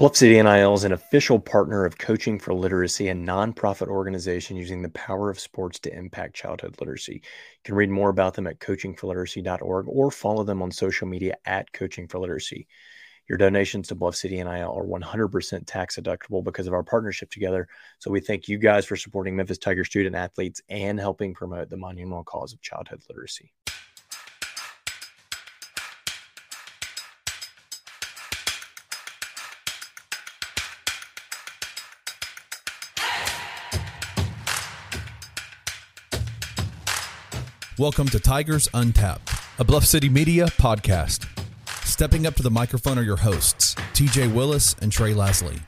[0.00, 4.80] Bluff City NIL is an official partner of Coaching for Literacy, a nonprofit organization using
[4.80, 7.16] the power of sports to impact childhood literacy.
[7.16, 7.20] You
[7.64, 12.08] can read more about them at coachingforliteracy.org or follow them on social media at Coaching
[12.08, 12.66] for Literacy.
[13.28, 17.68] Your donations to Bluff City NIL are 100% tax deductible because of our partnership together.
[17.98, 21.76] So we thank you guys for supporting Memphis Tiger student athletes and helping promote the
[21.76, 23.52] monumental cause of childhood literacy.
[37.80, 41.26] Welcome to Tigers Untapped, a Bluff City Media podcast.
[41.86, 45.58] Stepping up to the microphone are your hosts, TJ Willis and Trey Lasley.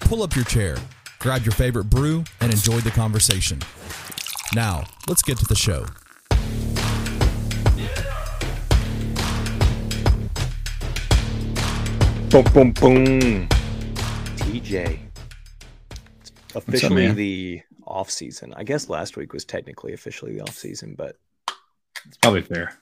[0.00, 0.76] Pull up your chair,
[1.20, 3.60] grab your favorite brew, and enjoy the conversation.
[4.54, 5.86] Now, let's get to the show.
[12.28, 13.48] Boom, boom, boom.
[14.36, 14.98] TJ.
[16.20, 17.16] It's officially man?
[17.16, 18.52] the off season.
[18.54, 21.16] I guess last week was technically officially the off season, but
[22.06, 22.76] It's probably fair.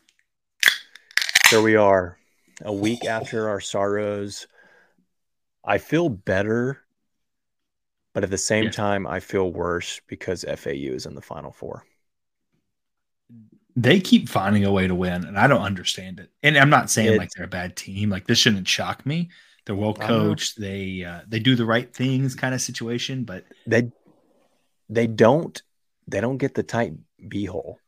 [1.51, 2.17] here we are,
[2.63, 4.47] a week after our sorrows.
[5.65, 6.81] I feel better,
[8.15, 8.71] but at the same Yeah.
[8.71, 11.85] time, I feel worse because FAU is in the Final Four.
[13.77, 16.31] They keep finding a way to win, and I don't understand it.
[16.43, 18.11] And I'm not saying like they're a bad team.
[18.11, 19.31] Like this shouldn't shock me.
[19.65, 20.59] They're well coached.
[20.61, 23.25] They uh, they do the right things, kind of situation.
[23.25, 23.91] But They
[24.91, 25.63] they don't
[26.09, 26.95] they don't get the tight
[27.29, 27.79] b hole.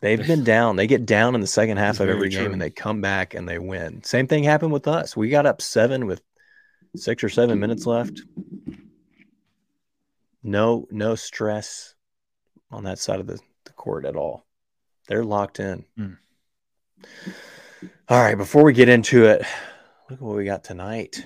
[0.00, 0.76] They've been down.
[0.76, 2.52] They get down in the second half of every game true.
[2.52, 4.02] and they come back and they win.
[4.02, 5.16] Same thing happened with us.
[5.16, 6.22] We got up seven with
[6.94, 8.22] six or seven minutes left.
[10.42, 11.94] No, no stress
[12.70, 14.44] on that side of the, the court at all.
[15.08, 15.84] They're locked in.
[15.96, 16.12] Hmm.
[18.08, 19.42] All right, before we get into it,
[20.08, 21.24] look at what we got tonight.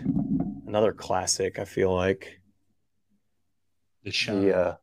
[0.66, 2.41] Another classic, I feel like.
[4.04, 4.76] the The uh,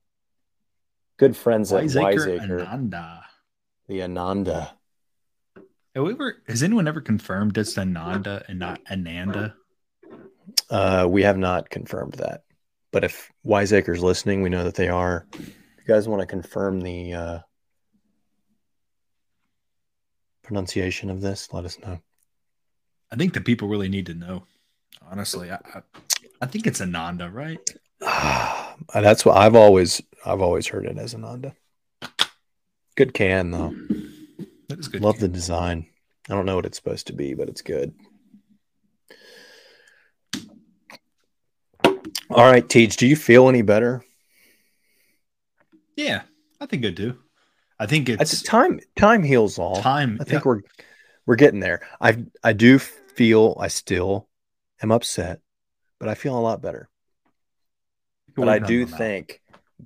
[1.17, 3.23] good friends at Wiseacre, Wiseacre, Ananda.
[3.87, 4.73] The Ananda.
[5.95, 6.15] Have we
[6.47, 9.55] has anyone ever confirmed it's Ananda and not Ananda?
[10.69, 12.43] Uh, we have not confirmed that,
[12.91, 15.25] but if Wiseacre's listening, we know that they are.
[15.33, 17.39] If you guys want to confirm the uh,
[20.43, 21.99] pronunciation of this, let us know.
[23.11, 24.43] I think the people really need to know.
[25.09, 25.81] Honestly, I, I,
[26.41, 27.59] I think it's Ananda, right?
[28.93, 31.55] That's what I've always I've always heard it as Ananda.
[32.97, 33.73] Good can though.
[34.69, 35.01] That is good.
[35.01, 35.85] Love the design.
[36.29, 37.93] I don't know what it's supposed to be, but it's good.
[42.29, 44.03] All right, Teach, do you feel any better?
[45.95, 46.23] Yeah,
[46.59, 47.17] I think I do.
[47.79, 49.79] I think It's it's time time heals all.
[49.81, 50.17] time.
[50.19, 50.61] I think we're
[51.27, 51.87] we're getting there.
[52.01, 54.27] I I do feel I still
[54.81, 55.39] am upset,
[55.99, 56.89] but I feel a lot better.
[58.35, 59.41] But I do think,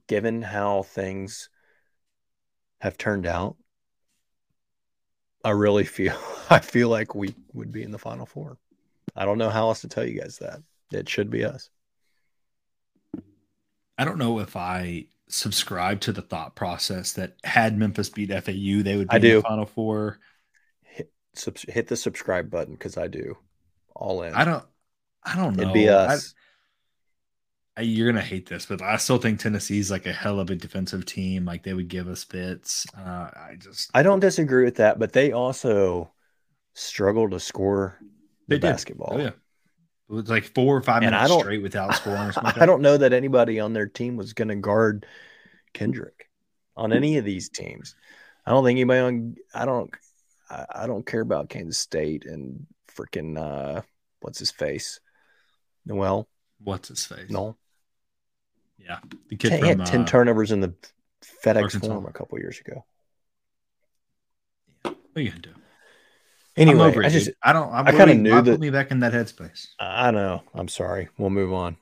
[0.07, 1.49] given how things
[2.81, 3.55] have turned out,
[5.43, 6.15] I really feel
[6.49, 8.57] I feel like we would be in the final four.
[9.15, 10.61] I don't know how else to tell you guys that.
[10.91, 11.69] It should be us.
[13.97, 18.83] I don't know if I subscribe to the thought process that had Memphis beat FAU,
[18.83, 20.19] they would be I in the Final Four.
[21.33, 23.37] Subs- hit the subscribe button because I do.
[23.95, 24.33] All in.
[24.33, 24.65] I don't.
[25.23, 25.63] I don't know.
[25.63, 26.33] It'd be us.
[26.35, 26.37] I-
[27.79, 31.05] you're gonna hate this, but I still think Tennessee's like a hell of a defensive
[31.05, 31.45] team.
[31.45, 32.85] Like they would give us fits.
[32.97, 36.13] Uh, I just I don't disagree with that, but they also
[36.73, 37.99] struggle to score
[38.47, 38.61] the did.
[38.61, 39.13] basketball.
[39.13, 39.35] Oh yeah, it
[40.09, 42.29] was like four or five And minutes straight without scoring.
[42.29, 45.05] Or I don't know that anybody on their team was going to guard
[45.73, 46.29] Kendric
[46.75, 47.95] on any of these teams.
[48.45, 49.35] I don't think anybody on.
[49.53, 49.91] I don't.
[50.49, 53.81] I, I don't care about Kansas State and freaking uh,
[54.21, 54.99] what's his face,
[55.85, 56.29] Nowell.
[56.63, 57.29] What's his face?
[57.29, 57.57] No,
[58.77, 58.99] Yeah,
[59.29, 60.73] the kid he from had ten uh, turnovers in the
[61.43, 61.87] FedEx Arkansas.
[61.87, 62.85] Forum a couple years ago.
[64.83, 65.53] What are you gonna do?
[66.57, 67.35] Anyway, over it, I just dude.
[67.43, 67.71] I don't.
[67.71, 69.67] I'm I kinda knew not that- Put me back in that headspace.
[69.79, 70.43] I know.
[70.53, 71.09] I'm sorry.
[71.17, 71.77] We'll move on.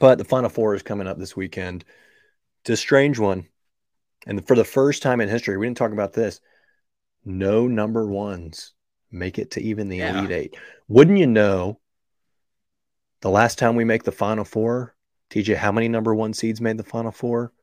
[0.00, 1.84] But the Final Four is coming up this weekend.
[2.62, 3.46] It's a strange one.
[4.26, 6.40] And for the first time in history, we didn't talk about this.
[7.24, 8.72] No number ones
[9.10, 10.18] make it to even the Yeah.
[10.18, 10.56] Elite Eight.
[10.88, 11.78] Wouldn't you know?
[13.24, 14.94] The last time we make the Final Four,
[15.30, 17.54] TJ, how many number one seeds made the Final Four?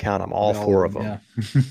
[0.00, 1.20] Count them, all four of them.
[1.54, 1.62] Yeah.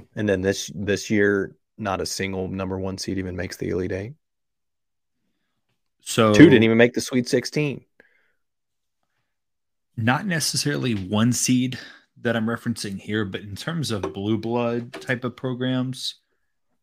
[0.14, 3.92] And then this this year, not a single number one seed even makes the Elite
[3.92, 4.12] Eight.
[6.00, 7.84] so Two didn't even make the Sweet 16.
[9.98, 11.78] not necessarily one seed
[12.22, 16.16] that I'm referencing here, but in terms of blue blood type of programs,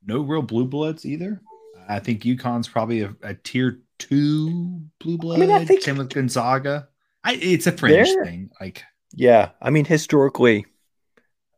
[0.05, 1.41] no real blue bloods either.
[1.89, 5.37] I think UConn's probably a, a tier two blue blood.
[5.37, 6.89] I mean, I think same with Gonzaga.
[7.23, 8.49] I, it's a fringe thing.
[8.59, 8.83] Like,
[9.13, 10.65] yeah, I mean, historically,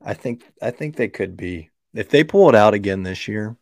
[0.04, 3.58] I think I think they could be if they pull it out again this year.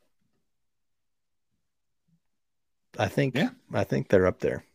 [3.00, 4.66] I think yeah, I think they're up there,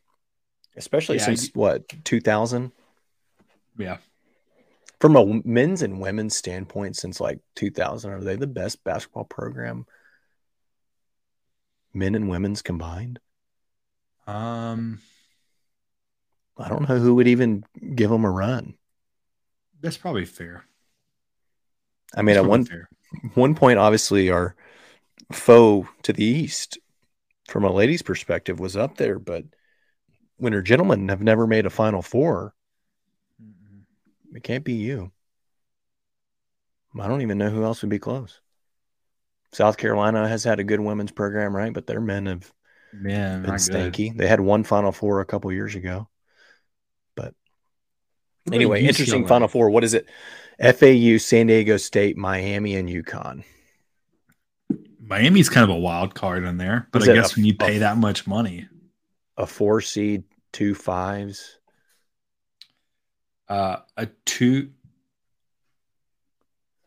[0.76, 2.72] especially yeah, since what two thousand.
[3.76, 3.98] Yeah,
[5.00, 9.24] from a men's and women's standpoint, since like two thousand, are they the best basketball
[9.24, 9.86] program?
[11.94, 13.18] Men and women's combined.
[14.28, 15.00] Um,
[16.58, 17.64] I don't know who would even
[17.94, 18.74] give them a run.
[19.80, 20.64] That's probably fair.
[22.14, 22.90] I mean, at one fair.
[23.34, 24.54] one point, obviously, our
[25.32, 26.78] foe to the east,
[27.48, 29.44] from a lady's perspective, was up there, but
[30.36, 32.54] when her gentlemen have never made a Final 4
[33.42, 34.36] mm-hmm.
[34.36, 35.10] it can't be you.
[37.00, 38.40] I don't even know who else would be close.
[39.52, 41.72] South Carolina has had a good women's program, right?
[41.72, 42.52] But their men have
[42.92, 44.10] Man, been stanky.
[44.10, 44.18] Good.
[44.18, 46.08] They had one Final Four a couple years ago.
[47.14, 47.34] But
[48.52, 49.70] anyway, interesting Final Four.
[49.70, 50.06] What is it?
[50.60, 53.44] FAU, San Diego State, Miami, and UConn.
[55.00, 57.54] Miami's kind of a wild card in there, but is I guess a, when you
[57.54, 58.68] pay a, that much money,
[59.36, 61.58] a four seed, two fives,
[63.48, 64.70] uh, a two.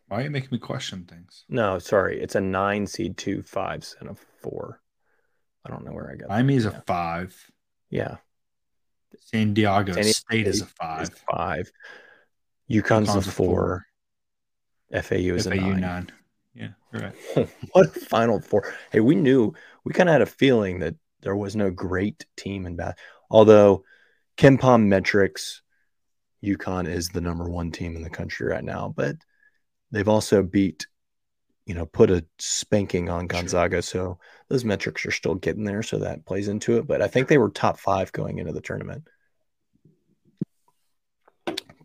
[0.07, 1.45] Why are you making me question things?
[1.47, 4.80] No, sorry, it's a nine seed, two fives, and a four.
[5.65, 6.29] I don't know where I got.
[6.29, 7.35] Miami's a five.
[7.89, 8.17] Yeah.
[9.19, 11.03] San Diego San Diego State is a five.
[11.03, 11.71] Is five.
[12.69, 13.85] UConn's, UConn's a four.
[14.91, 15.01] four.
[15.01, 15.79] FAU is FAU a nine.
[15.81, 16.11] nine.
[16.53, 17.13] Yeah, right.
[17.71, 18.73] what a final four.
[18.91, 19.53] Hey, we knew
[19.83, 22.97] we kind of had a feeling that there was no great team in bath.
[23.29, 23.83] Although
[24.37, 25.61] KenPom metrics,
[26.43, 29.15] UConn is the number one team in the country right now, but
[29.91, 30.87] they've also beat,
[31.65, 33.77] you know, put a spanking on Gonzaga.
[33.77, 33.81] Sure.
[33.81, 34.19] So
[34.51, 35.81] those metrics are still getting there.
[35.81, 36.85] So that plays into it.
[36.85, 39.07] But I think they were top five going into the tournament.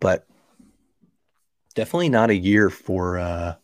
[0.01, 0.27] But
[1.75, 3.55] definitely not a year for uh,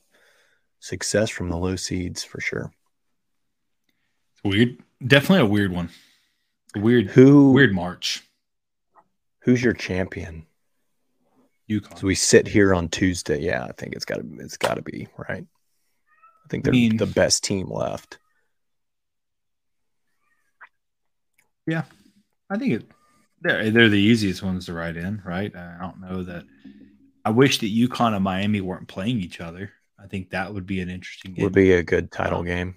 [0.78, 2.72] success from the low seeds for sure.
[4.34, 4.78] It's weird.
[5.04, 5.90] Definitely a weird one.
[6.76, 8.22] A weird who weird March.
[9.40, 10.46] Who's your champion?
[11.68, 11.98] UConn.
[11.98, 13.40] So we sit here on Tuesday.
[13.40, 15.44] Yeah, I think it's got to it's got to be right.
[15.44, 18.18] I think they're I mean, the best team left.
[21.66, 21.84] Yeah,
[22.50, 22.90] I think it.
[23.40, 25.54] They're they're the easiest ones to write in, right?
[25.54, 26.44] I don't know that.
[27.24, 29.72] I wish that UConn and Miami weren't playing each other.
[29.98, 31.44] I think that would be an interesting game.
[31.44, 32.76] Would be a good title game.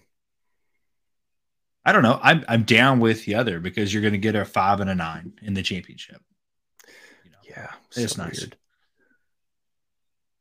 [1.84, 2.20] I don't know.
[2.22, 4.96] I'm I'm down with the other because you're going to get a five and a
[4.96, 6.22] nine in the championship.
[7.24, 8.42] You know, yeah, it's so nice.
[8.42, 8.58] Weird.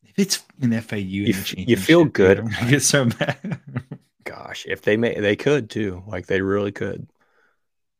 [0.05, 2.41] If it's an FAU, you, you feel good.
[2.61, 3.61] I get so mad.
[4.25, 6.03] Gosh, if they may, they could too.
[6.07, 7.09] Like they really could.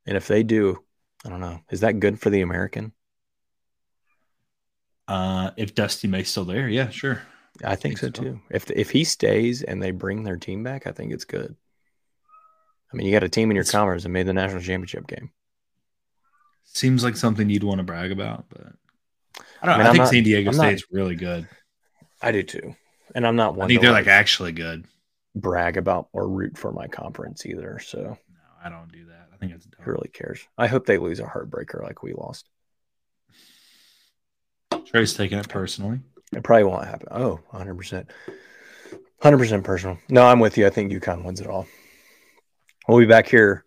[0.07, 0.79] And if they do,
[1.25, 1.61] I don't know.
[1.71, 2.93] Is that good for the American?
[5.07, 7.23] Uh, if Dusty May's still there, yeah, sure.
[7.63, 8.41] I think, I think so, so, too.
[8.51, 11.55] If if he stays and they bring their team back, I think it's good.
[12.93, 15.07] I mean, you got a team in your it's, commerce that made the national championship
[15.07, 15.31] game.
[16.65, 18.73] Seems like something you'd want to brag about, but
[19.63, 19.75] I don't.
[19.75, 21.49] I, mean, I think not, San Diego I'm State's not, really good.
[22.23, 22.75] I do too,
[23.15, 23.67] and I'm not one.
[23.67, 24.87] I think they're like, like actually good.
[25.37, 27.79] Brag about or root for my conference either.
[27.79, 28.17] So no,
[28.65, 29.24] I don't do that.
[29.49, 29.85] Think it's dumb.
[29.85, 30.47] Who really cares?
[30.57, 32.49] I hope they lose a heartbreaker like we lost.
[34.87, 36.01] Trey's taking it personally.
[36.33, 37.09] It probably won't happen.
[37.11, 38.07] Oh, 100%.
[39.23, 39.99] 100% personal.
[40.09, 40.67] No, I'm with you.
[40.67, 41.67] I think UConn wins it all.
[42.89, 43.65] We'll be back here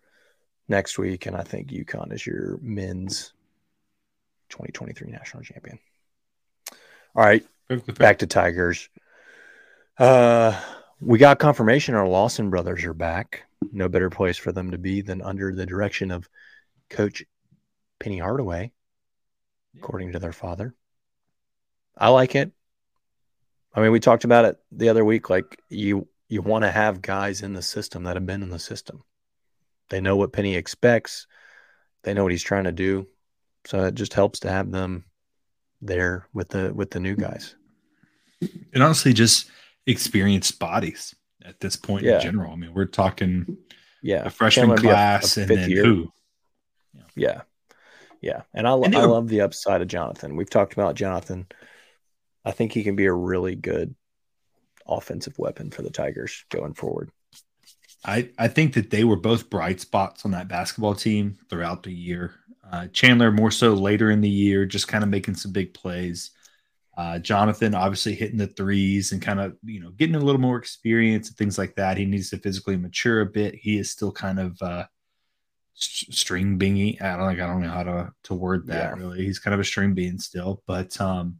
[0.68, 3.32] next week, and I think UConn is your men's
[4.50, 5.78] 2023 national champion.
[7.14, 7.44] All right,
[7.98, 8.88] back to Tigers.
[9.98, 10.60] Uh,
[11.00, 13.47] we got confirmation our Lawson brothers are back.
[13.72, 16.28] No better place for them to be than under the direction of
[16.90, 17.24] Coach
[17.98, 18.72] Penny Hardaway,
[19.76, 20.74] according to their father.
[21.96, 22.52] I like it.
[23.74, 25.28] I mean, we talked about it the other week.
[25.28, 28.58] Like you, you want to have guys in the system that have been in the
[28.58, 29.02] system.
[29.90, 31.26] They know what Penny expects.
[32.02, 33.06] They know what he's trying to do.
[33.66, 35.04] So it just helps to have them
[35.80, 37.54] there with the with the new guys.
[38.72, 39.50] And honestly, just
[39.86, 41.14] experienced bodies
[41.44, 42.16] at this point yeah.
[42.16, 42.52] in general.
[42.52, 43.58] I mean, we're talking
[44.02, 45.84] yeah a freshman class a, a and then year.
[45.84, 46.12] who.
[46.94, 47.02] Yeah.
[47.14, 47.40] yeah.
[48.20, 48.42] Yeah.
[48.52, 50.34] And I, and I love the upside of Jonathan.
[50.34, 51.46] We've talked about Jonathan
[52.48, 53.94] I think he can be a really good
[54.86, 57.10] offensive weapon for the Tigers going forward.
[58.04, 61.92] I, I think that they were both bright spots on that basketball team throughout the
[61.92, 62.34] year.
[62.70, 66.30] Uh, Chandler more so later in the year, just kind of making some big plays.
[66.98, 70.58] Uh, Jonathan obviously hitting the threes and kind of you know getting a little more
[70.58, 71.96] experience and things like that.
[71.96, 73.54] He needs to physically mature a bit.
[73.54, 74.84] He is still kind of uh,
[75.78, 77.00] string bingy.
[77.00, 79.02] I don't like I don't know how to to word that yeah.
[79.02, 79.24] really.
[79.24, 81.38] He's kind of a string bean still, but um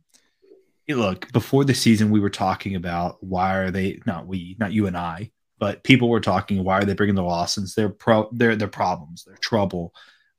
[0.89, 4.87] look, before the season we were talking about why are they not we, not you
[4.87, 7.75] and I, but people were talking why are they bringing the Lawsons?
[7.75, 9.93] They're pro they're their problems, their trouble.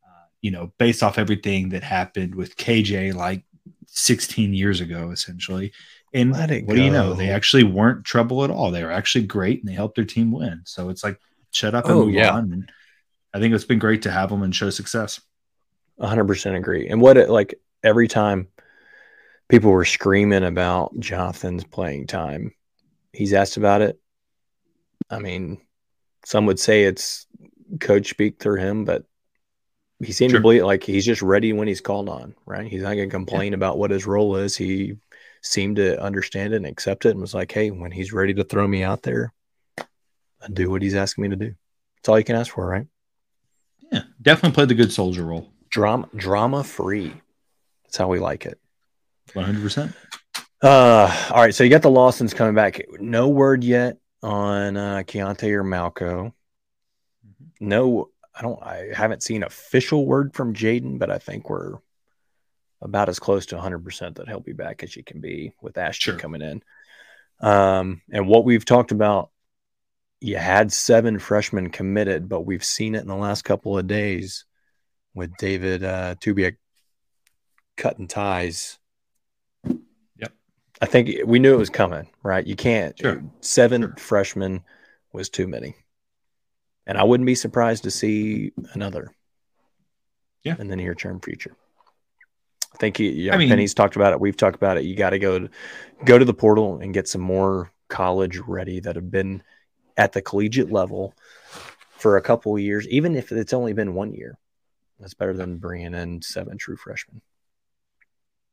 [0.04, 3.44] Uh, you know, based off everything that happened with KJ like
[3.88, 5.72] 16 years ago essentially.
[6.14, 6.62] And what go.
[6.76, 7.14] do you know?
[7.14, 8.72] They actually weren't trouble at all.
[8.72, 10.62] They were actually great and they helped their team win.
[10.66, 11.20] So it's like
[11.52, 12.32] shut up and oh, move yeah.
[12.32, 12.52] on.
[12.52, 12.72] And
[13.34, 15.22] I think it's been great to have them and show success.
[16.00, 16.88] 100% agree.
[16.88, 18.48] And what it like every time
[19.50, 22.54] people were screaming about Jonathan's playing time,
[23.14, 24.00] he's asked about it.
[25.10, 25.60] I mean,
[26.26, 27.28] some would say it's
[27.80, 29.06] coach speak through him, but
[30.04, 30.40] he seemed sure.
[30.40, 32.68] to believe like he's just ready when he's called on, right?
[32.68, 33.58] He's not going to complain yeah.
[33.58, 34.56] about what his role is.
[34.56, 34.98] He
[35.42, 38.44] seemed to understand it and accept it and was like, hey, when he's ready to
[38.44, 39.34] throw me out there,
[39.78, 41.56] I do what he's asking me to do.
[41.98, 42.88] That's all you can ask for, right?
[43.92, 45.50] Yeah, definitely played the good soldier role.
[45.70, 47.14] Drama, drama free.
[47.84, 48.60] That's how we like it.
[49.34, 49.92] One hundred percent.
[50.62, 51.54] Uh, all right.
[51.54, 52.82] So you got the Lawsons coming back.
[53.00, 56.34] No word yet on uh, Keonte or Malco.
[57.26, 57.68] Mm-hmm.
[57.68, 58.64] No, I don't.
[58.64, 61.76] I haven't seen official word from Jayden, but I think we're
[62.82, 66.14] about as close to 100% that he'll be back as you can be with Ashton
[66.14, 66.20] sure.
[66.20, 66.64] coming in.
[67.42, 69.32] Um, and what we've talked about
[70.22, 74.46] you had seven freshmen committed, but we've seen it in the last couple of days
[75.14, 76.54] with David uh, Tubia
[77.78, 78.78] cutting ties.
[79.66, 80.34] Yep.
[80.82, 82.46] I think we knew it was coming, right?
[82.46, 82.98] You can't.
[82.98, 83.24] Sure.
[83.42, 83.96] Seven sure.
[83.98, 84.64] freshmen
[85.14, 85.76] was too many.
[86.90, 89.14] And I wouldn't be surprised to see another.
[90.44, 90.56] Yeah.
[90.58, 91.56] In the near term future.
[92.74, 94.20] I think you know, I mean, Penny's talked about it.
[94.20, 94.86] We've talked about it.
[94.86, 95.50] You got to go to,
[96.06, 99.44] go to the portal and get some more college ready that have been–
[100.00, 101.14] at the collegiate level
[101.92, 104.38] for a couple years, even if it's only been one year.
[105.00, 107.22] That's better than bringing in seven true freshmen.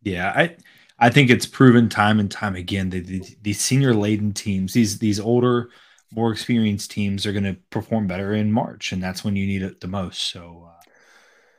[0.02, 0.57] Yeah, I
[0.99, 4.99] I think it's proven time and time again that the, these senior laden teams, these
[4.99, 5.71] these older,
[6.13, 9.63] more experienced teams, are going to perform better in March, and that's when you need
[9.63, 10.31] it the most.
[10.31, 10.69] So.
[10.69, 10.73] Uh,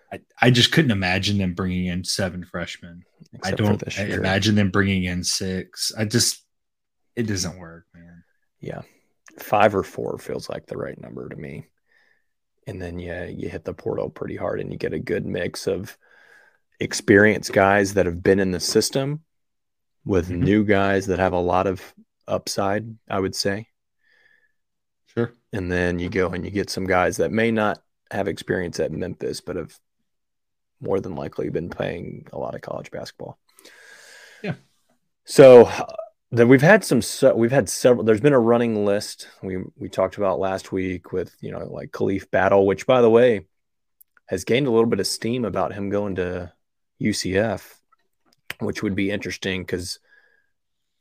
[0.10, 3.04] I, I just couldn't imagine them bringing in seven freshmen.
[3.34, 5.92] Except I don't imagine them bringing in six.
[5.98, 6.46] I just,
[7.18, 8.24] it doesn't work, man.
[8.62, 8.84] Yeah
[9.40, 11.68] five or four feels like the right number to me.
[12.66, 15.68] And then yeah, you hit the portal pretty hard and you get a good mix
[15.68, 15.98] of
[16.80, 19.22] experienced guys that have been in the system
[20.06, 20.44] with mm-hmm.
[20.44, 21.82] new guys that have a lot of
[22.28, 23.68] upside, I would say.
[25.18, 25.34] Sure.
[25.52, 27.82] And then you go and you get some guys that may not
[28.12, 29.76] have experience at Memphis, but have
[30.80, 33.40] more than likely been playing a lot of college basketball.
[34.44, 34.54] Yeah.
[35.26, 35.86] So uh,
[36.32, 37.02] then we've had some
[37.36, 41.36] we've had several there's been a running list we we talked about last week with
[41.40, 43.48] you know like Khalif Battle which by the way
[44.28, 46.52] has gained a little bit of steam about him going to
[47.02, 47.76] UCF
[48.60, 50.00] which would be interesting cuz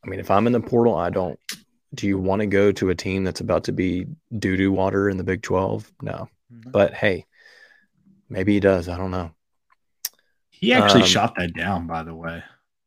[0.04, 1.40] I mean if I'm in the portal I don't
[1.96, 4.06] do you want to go to a team that's about to be
[4.38, 6.70] doo-doo water in the Big 12 no mm-hmm.
[6.70, 7.26] but hey
[8.28, 9.32] maybe he does I don't know
[10.50, 12.42] he actually um, shot that down by the way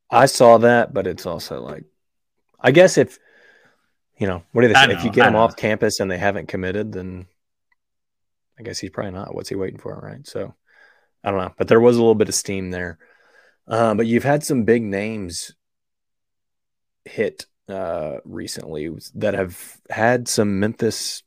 [0.09, 1.83] I saw that but it's also like
[2.59, 3.19] I guess if
[4.17, 4.87] you know what do they say?
[4.87, 7.25] Know, if you get him off campus and they haven't committed, then
[8.59, 9.33] I guess he's probably not.
[9.33, 10.27] What's he waiting for, right?
[10.27, 10.53] So
[11.23, 12.99] I don't know, but there was a little bit of steam there.
[13.67, 15.53] Uh, but you've had some big names
[17.05, 21.23] hit uh, recently that have had some Memphis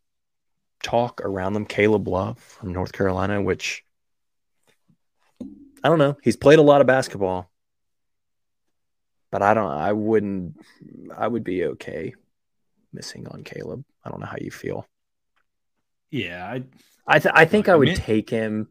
[0.82, 1.66] talk around them.
[1.66, 3.84] Caleb Love from North Carolina, which
[5.40, 6.16] I don't know.
[6.22, 7.52] He's played a lot of basketball
[9.32, 9.72] but I don't.
[9.72, 10.60] I wouldn't.
[11.16, 12.14] I would be okay
[12.92, 13.82] missing on Caleb.
[14.04, 14.86] I don't know how you feel.
[16.10, 16.62] Yeah, I.
[17.04, 18.68] I, th- I think I would take him,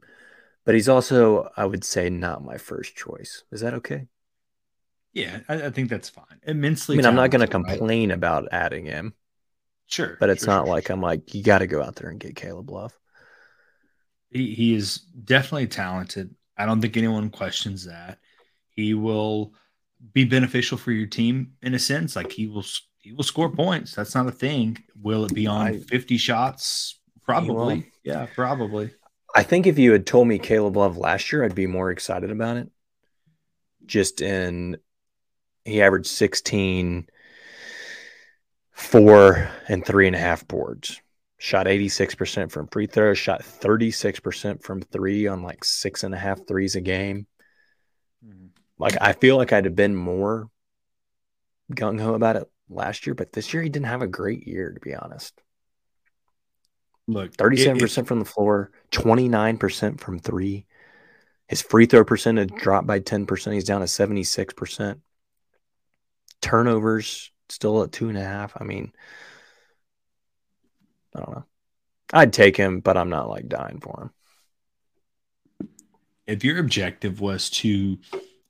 [0.63, 3.43] but he's also I would say not my first choice.
[3.51, 4.07] Is that okay?
[5.13, 6.39] Yeah, I, I think that's fine.
[6.43, 6.95] Immensely.
[6.95, 8.15] I mean, I'm not going to complain right?
[8.15, 9.13] about adding him.
[9.87, 10.95] Sure, but it's sure, not sure, like sure.
[10.95, 12.97] I'm like you got to go out there and get Caleb Love.
[14.29, 16.33] He, he is definitely talented.
[16.57, 18.19] I don't think anyone questions that.
[18.69, 19.53] He will
[20.13, 22.15] be beneficial for your team in a sense.
[22.15, 22.63] Like he will
[22.99, 23.93] he will score points.
[23.93, 24.77] That's not a thing.
[25.01, 26.99] Will it be on I, 50 shots?
[27.23, 27.91] Probably.
[28.03, 28.91] Yeah, probably.
[29.35, 32.31] I think if you had told me Caleb Love last year, I'd be more excited
[32.31, 32.69] about it.
[33.85, 34.77] Just in
[35.65, 37.07] he averaged 16,
[38.81, 41.01] four and three and a half boards.
[41.37, 46.45] Shot 86% from free throws, shot 36% from three on like six and a half
[46.47, 47.25] threes a game.
[48.25, 48.47] Mm-hmm.
[48.77, 50.49] Like I feel like I'd have been more
[51.73, 54.71] gung ho about it last year, but this year he didn't have a great year,
[54.71, 55.33] to be honest.
[57.07, 60.65] Look, thirty-seven percent from the floor, twenty-nine percent from three.
[61.47, 63.55] His free throw percentage dropped by ten percent.
[63.55, 65.01] He's down to seventy-six percent.
[66.41, 68.53] Turnovers still at two and a half.
[68.59, 68.91] I mean,
[71.15, 71.45] I don't know.
[72.13, 74.11] I'd take him, but I'm not like dying for
[75.59, 75.69] him.
[76.27, 77.97] If your objective was to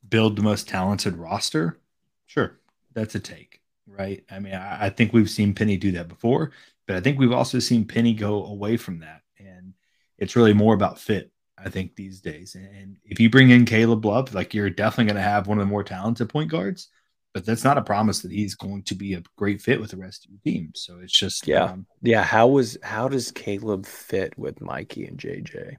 [0.07, 1.79] build the most talented roster,
[2.27, 2.59] sure,
[2.93, 4.23] that's a take, right?
[4.29, 6.51] I mean, I, I think we've seen Penny do that before,
[6.87, 9.21] but I think we've also seen Penny go away from that.
[9.39, 9.73] And
[10.17, 12.55] it's really more about fit, I think, these days.
[12.55, 15.65] And if you bring in Caleb Love, like you're definitely going to have one of
[15.65, 16.89] the more talented point guards
[17.33, 19.97] but that's not a promise that he's going to be a great fit with the
[19.97, 20.71] rest of your team.
[20.75, 22.23] So it's just yeah, um, yeah.
[22.23, 25.77] How was how does Caleb fit with Mikey and JJ?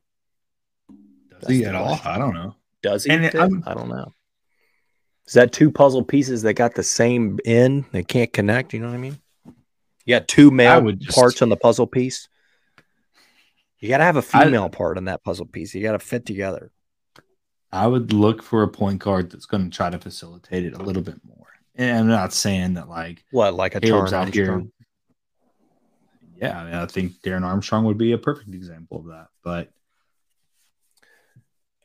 [1.40, 2.00] Does he at all?
[2.04, 2.56] I don't know.
[2.82, 3.10] Does he?
[3.10, 3.26] And
[3.66, 4.12] I don't know.
[5.26, 7.84] Is that two puzzle pieces that got the same end?
[7.92, 8.72] They can't connect.
[8.72, 9.18] You know what I mean?
[10.04, 12.28] You got two male just, parts on the puzzle piece.
[13.78, 15.74] You got to have a female I, part on that puzzle piece.
[15.74, 16.70] You got to fit together.
[17.72, 20.82] I would look for a point guard that's going to try to facilitate it a
[20.82, 21.46] little bit more.
[21.74, 24.62] And I'm not saying that like what like a Caleb's out here.
[26.36, 29.28] Yeah, I, mean, I think Darren Armstrong would be a perfect example of that.
[29.42, 29.70] But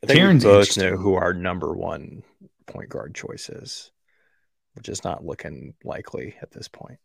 [0.04, 2.24] I think Karen's we both know who our number one
[2.66, 3.92] point guard choice is,
[4.74, 7.00] which is not looking likely at this point.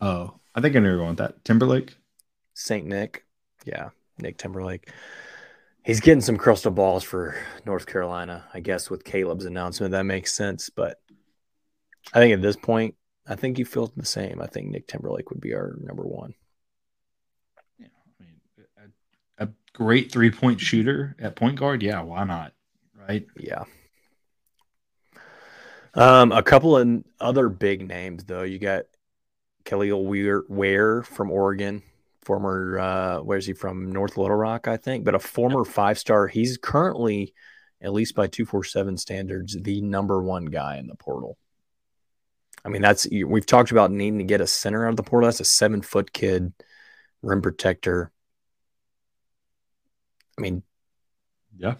[0.00, 1.44] Oh, I think I knew you going with that.
[1.44, 1.96] Timberlake,
[2.54, 3.24] Saint Nick,
[3.66, 4.90] yeah, Nick Timberlake.
[5.90, 7.34] He's getting some crystal balls for
[7.66, 9.90] North Carolina, I guess, with Caleb's announcement.
[9.90, 10.70] That makes sense.
[10.70, 11.00] But
[12.14, 12.94] I think at this point,
[13.26, 14.40] I think you feel the same.
[14.40, 16.34] I think Nick Timberlake would be our number one.
[17.76, 17.88] Yeah,
[18.20, 18.34] I mean,
[19.40, 21.82] a, a great three point shooter at point guard.
[21.82, 22.52] Yeah, why not?
[22.96, 23.26] Right?
[23.36, 23.64] Yeah.
[25.94, 28.44] Um, a couple of other big names though.
[28.44, 28.84] You got
[29.64, 31.82] Kel'el Ware from Oregon
[32.30, 33.90] former uh, where's he from?
[33.90, 37.34] North little rock i think but a former five star he's currently
[37.82, 41.36] at least by 247 standards the number one guy in the portal.
[42.64, 45.26] I mean that's we've talked about needing to get a center out of the portal.
[45.26, 46.52] That's a seven foot kid
[47.20, 48.12] rim protector.
[50.38, 50.62] I mean
[51.58, 51.74] yeah.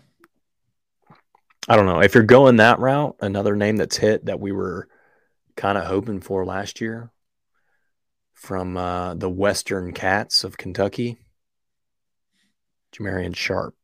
[1.68, 2.00] I don't know.
[2.00, 4.88] If you're going that route another name that's hit that we were
[5.54, 7.12] kind of hoping for last year
[8.40, 11.18] from uh, the Western Cats of Kentucky,
[12.90, 13.74] Jamarion Sharp.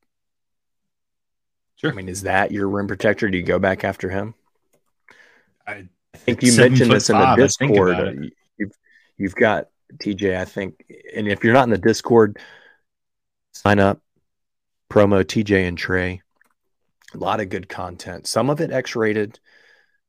[1.77, 1.93] Sure.
[1.93, 3.29] I mean, is that your rim protector?
[3.29, 4.33] Do you go back after him?
[5.67, 8.33] I, think you mentioned this in the Discord.
[8.57, 8.73] You've
[9.19, 9.67] you've got
[9.99, 10.39] TJ.
[10.39, 10.83] I think,
[11.15, 12.39] and if you're not in the Discord,
[13.53, 14.01] sign up.
[14.91, 16.23] Promo TJ and Trey.
[17.13, 18.27] A lot of good content.
[18.27, 19.39] Some of it X-rated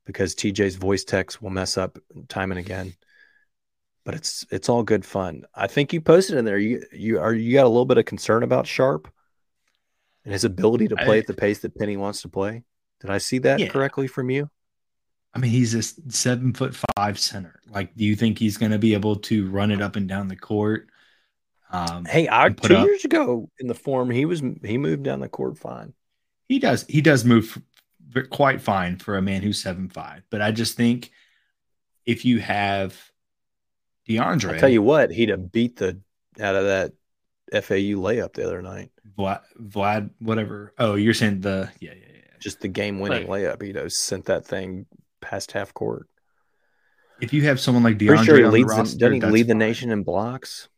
[0.06, 1.98] because TJ's voice text will mess up
[2.30, 2.94] time and again
[4.08, 5.44] but it's it's all good fun.
[5.54, 6.58] I think you posted in there.
[6.58, 9.12] You you are you got a little bit of concern about Sharp
[10.24, 12.64] and his ability to play I, at the pace that Penny wants to play.
[13.02, 13.68] Did I see that yeah.
[13.68, 14.50] correctly from you?
[15.34, 17.60] I mean, he's a seven foot five center.
[17.70, 20.30] Like, do you think he's going to be able to run it up and down
[20.30, 20.88] the court?
[21.70, 25.20] Um, hey, I, two up, years ago in the Forum, he was he moved down
[25.20, 25.92] the court fine.
[26.48, 26.86] He does.
[26.88, 27.62] He does move
[28.30, 30.24] quite fine for a man who's seven five.
[30.30, 31.12] But I just think
[32.06, 32.98] if you have
[34.08, 34.56] DeAndre.
[34.56, 36.00] I tell you what, he'd have beat the
[36.40, 36.94] out of that
[37.64, 38.92] FAU layup the other night.
[39.18, 40.74] Vlad, Vlad, whatever.
[40.78, 42.22] Oh, you're saying the yeah, yeah, yeah.
[42.40, 43.44] Just the game winning right.
[43.44, 43.62] layup.
[43.62, 44.86] He'd have sent that thing
[45.22, 46.08] past half court.
[47.20, 48.70] If you have someone like DeAndre, Pretty sure he leads.
[48.70, 50.70] The roster, doesn't he lead the nation in blocks?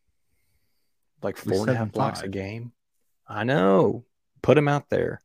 [1.22, 2.72] Like four and a half blocks a game.
[3.28, 4.06] I know.
[4.42, 5.20] Put him out there.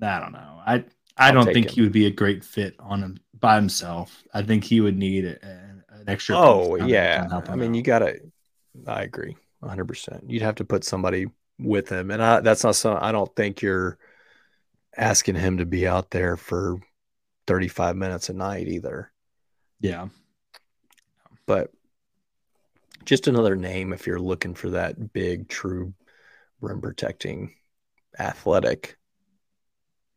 [0.00, 0.60] I don't know.
[0.66, 0.84] I
[1.16, 1.74] I I'll don't think him.
[1.74, 4.22] he would be a great fit on him by himself.
[4.32, 5.46] I think he would need a,
[6.06, 6.36] an extra.
[6.38, 7.76] Oh yeah, I mean out.
[7.76, 8.20] you gotta.
[8.86, 9.84] I agree, 100.
[9.86, 11.26] percent You'd have to put somebody
[11.58, 12.98] with him, and I, that's not so.
[13.00, 13.98] I don't think you're
[14.96, 16.78] asking him to be out there for
[17.46, 19.12] 35 minutes a night either.
[19.80, 20.08] Yeah,
[21.46, 21.70] but
[23.04, 25.94] just another name if you're looking for that big, true
[26.60, 27.54] rim protecting,
[28.18, 28.96] athletic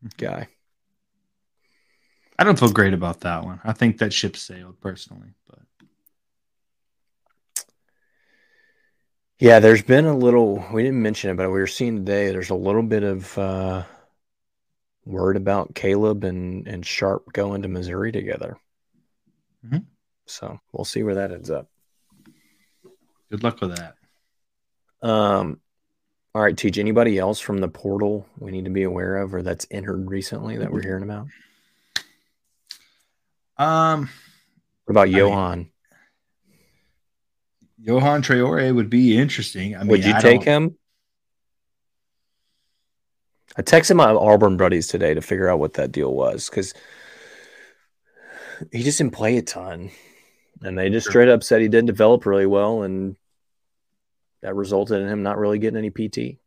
[0.04, 0.25] mm-hmm.
[0.25, 0.47] guy.
[2.38, 3.60] I don't feel great about that one.
[3.65, 5.60] I think that ship sailed personally, but
[9.39, 12.49] Yeah, there's been a little, we didn't mention it, but we were seeing today there's
[12.49, 13.84] a little bit of uh,
[15.06, 18.58] word about Caleb and, and Sharp going to Missouri together.
[19.65, 19.78] Mm-hmm.
[20.25, 21.69] So we'll see where that ends up.
[23.32, 23.95] Good luck with that.
[25.02, 25.62] Um,
[26.36, 26.78] all right, Teach.
[26.78, 30.58] Anybody else from the portal we need to be aware of or that's entered recently
[30.58, 31.28] that we're hearing about?
[33.58, 34.10] Um,
[34.84, 35.69] what about Yohan?
[37.86, 39.76] Yohan Traore would be interesting.
[39.76, 40.76] I mean, would you I take don't- him?
[43.58, 46.74] I texted my Auburn buddies today to figure out what that deal was because
[48.72, 49.89] he just didn't play a ton,
[50.62, 53.18] and they just straight up said he didn't develop really well, and
[54.42, 56.38] that resulted in him not really getting any PT.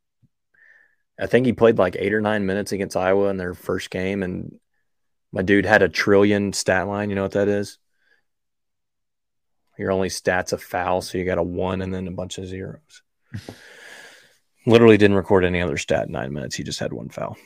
[1.20, 4.22] I think he played like eight or nine minutes against Iowa in their first game,
[4.22, 4.58] and
[5.32, 7.10] my dude had a trillion stat line.
[7.10, 7.78] You know what that is?
[9.82, 12.46] Your only stats a foul, so you got a one and then a bunch of
[12.46, 13.02] zeros.
[14.66, 16.54] Literally didn't record any other stat in nine minutes.
[16.54, 17.36] He just had one foul.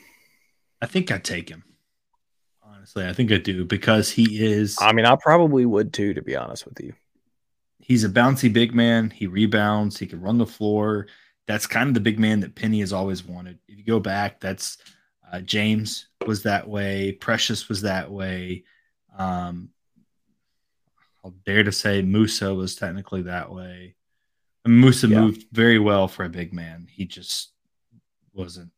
[0.79, 1.63] I think I'd take him.
[2.61, 6.21] Honestly, I think I do because he is I mean, I probably would too, to
[6.21, 6.93] be honest with you.
[7.79, 9.09] he's a bouncy big man.
[9.09, 9.97] He rebounds.
[9.97, 11.07] He can run the floor.
[11.47, 13.57] That's kind of the big man that Penny has always wanted.
[13.67, 14.77] If you go back, that's
[15.33, 17.13] uh, James was that way.
[17.13, 18.63] Precious was that way.
[19.17, 19.69] Um,
[21.23, 23.95] I'll dare to say Moussa was technically that way.
[24.65, 25.21] And Moussa Yeah.
[25.21, 26.87] moved very well for a big man.
[26.89, 27.51] He just
[28.33, 28.71] wasn't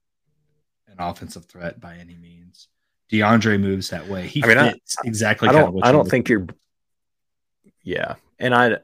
[0.87, 2.67] an offensive threat by any means.
[3.11, 4.27] DeAndre moves that way.
[4.27, 5.49] He I mean, I- fits exactly.
[5.49, 5.83] I kind of don't.
[5.85, 6.47] I don't think you're.
[7.83, 8.77] Yeah, and I.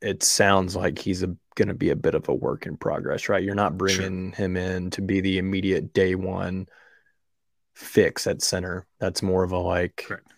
[0.00, 3.28] It sounds like he's a going to be a bit of a work in progress,
[3.28, 3.42] right?
[3.42, 6.66] You're not bringing him in to be the immediate day one
[7.74, 8.86] fix at center.
[8.98, 10.31] That's more of a like, Correct.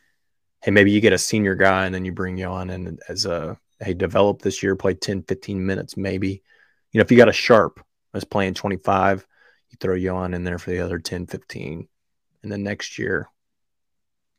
[0.65, 3.27] Hey, maybe you get a senior guy and then you bring you on and as
[3.27, 6.43] a hey, develop this year, play 10, 15 minutes, maybe.
[6.91, 9.27] You know, if you got a sharp that's playing 25,
[9.69, 11.87] you throw you on in there for the other 10, 15.
[12.43, 13.29] And then next year,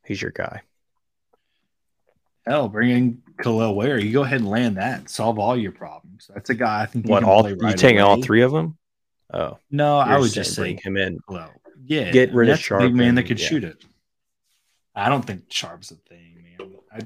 [0.04, 0.64] he's your guy.
[2.48, 4.00] Hell, bring in Kel'el Ware.
[4.00, 5.12] You go ahead and land that.
[5.12, 6.32] Solve all your problems.
[6.34, 7.08] That's a guy I think.
[7.08, 8.80] What all play you right taking all three of them?
[9.32, 11.20] Oh, No, I would just saying say bring him in.
[11.30, 11.52] Kel'el.
[11.86, 13.48] Yeah, Get rid of Sharp Big man that could yeah.
[13.48, 13.86] shoot it.
[14.96, 16.72] I don't think Sharp's a thing, man.
[16.92, 17.02] I,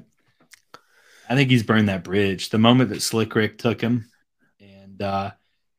[1.28, 2.50] I think he's burned that bridge.
[2.50, 4.08] The moment that Slick Rick took him,
[4.60, 5.30] and uh,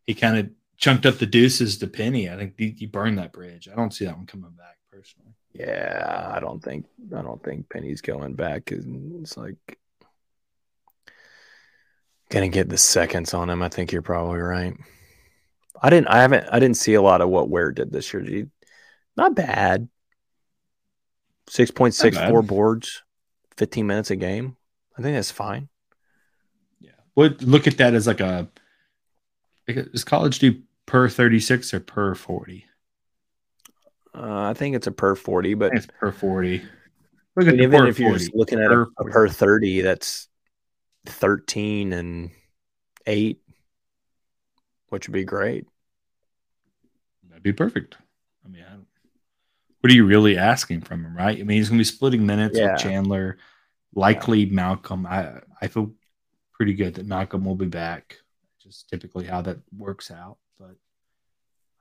[0.06, 2.30] he kind of chunked up the deuces to Penny.
[2.30, 3.70] I think he, he burned that bridge.
[3.72, 5.34] I don't see that one coming back personally.
[5.54, 8.72] Yeah, I don't think I don't think Penny's going back.
[8.72, 9.56] It's like
[12.30, 13.62] gonna get the seconds on him.
[13.62, 14.76] I think you're probably right.
[15.82, 16.08] I didn't.
[16.08, 16.48] I haven't.
[16.52, 18.48] I didn't see a lot of what Ware did this year.
[19.18, 19.90] Not bad.
[21.52, 23.04] Six point six four boards,
[23.58, 24.56] fifteen minutes a game.
[24.98, 25.68] I think that's fine.
[26.80, 28.48] Yeah, would look at that as like a.
[29.68, 32.68] Does college do per thirty six or per forty?
[34.16, 36.64] Uh, I think it's a per forty, but I think it's per forty.
[37.36, 40.30] Look at even if you're just looking at a, a per 30 that's
[41.06, 42.32] 13 and
[43.08, 43.42] 8
[44.90, 45.66] which would be great
[47.30, 47.96] That'd be perfect.
[48.46, 48.88] I mean, I don't,
[49.82, 51.38] what are you really asking from him, right?
[51.40, 52.74] I mean, he's going to be splitting minutes Yeah.
[52.74, 53.38] with Chandler,
[53.94, 55.06] likely Malcolm.
[55.06, 55.92] I I feel
[56.54, 58.18] pretty good that Malcolm will be back.
[58.60, 60.76] Just typically how that works out, but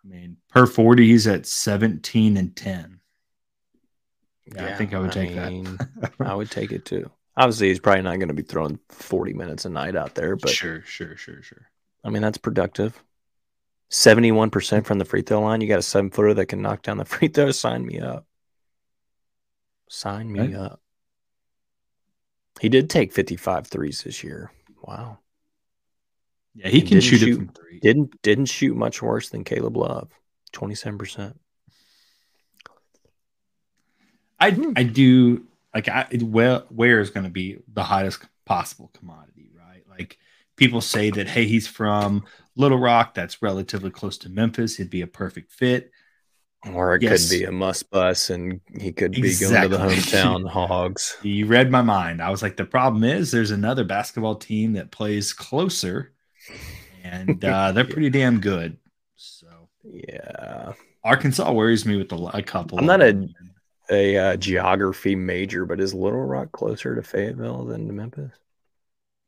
[0.05, 3.01] I mean, per forty, he's at seventeen and ten.
[4.55, 5.51] Yeah, I think I would take that.
[5.51, 5.79] mean,
[6.21, 9.65] I would take it too obviously he's probably not going to be throwing 40 minutes
[9.65, 11.67] a night out there but sure, sure, sure, sure.
[12.05, 13.03] I mean that's productive
[13.91, 16.97] 71% from the free throw line you got a seven footer that can knock down
[16.97, 18.25] the free throw sign me up
[19.89, 20.55] sign me Right.
[20.55, 20.81] up
[22.61, 25.19] he did take 55 threes this year wow
[26.55, 27.81] Yeah, he And can didn't shoot, it shoot- from three.
[27.81, 30.11] didn't didn't shoot much worse than Caleb Love,
[30.53, 31.39] twenty seven percent.
[34.39, 34.73] I Hmm.
[34.77, 39.83] I do like I well Ware is going to be the highest possible commodity, right?
[39.89, 40.19] Like
[40.57, 42.25] people say that hey, he's from
[42.57, 44.77] Little Rock, that's relatively close to Memphis.
[44.77, 45.91] He'd be a perfect fit.
[46.75, 47.31] Or it Yes.
[47.31, 49.77] could be a must bus, and he could be Exactly.
[49.79, 51.17] going to the hometown Hogs.
[51.23, 52.21] You read my mind.
[52.21, 56.13] I was like, the problem is there's another basketball team that plays closer,
[57.03, 58.77] and uh, they're pretty damn good.
[59.17, 59.47] So
[59.85, 62.79] Yeah, Arkansas worries me with a, a couple.
[62.79, 63.29] I'm not a-
[63.91, 68.33] a uh, geography major, but is Little Rock closer to Fayetteville than to Memphis?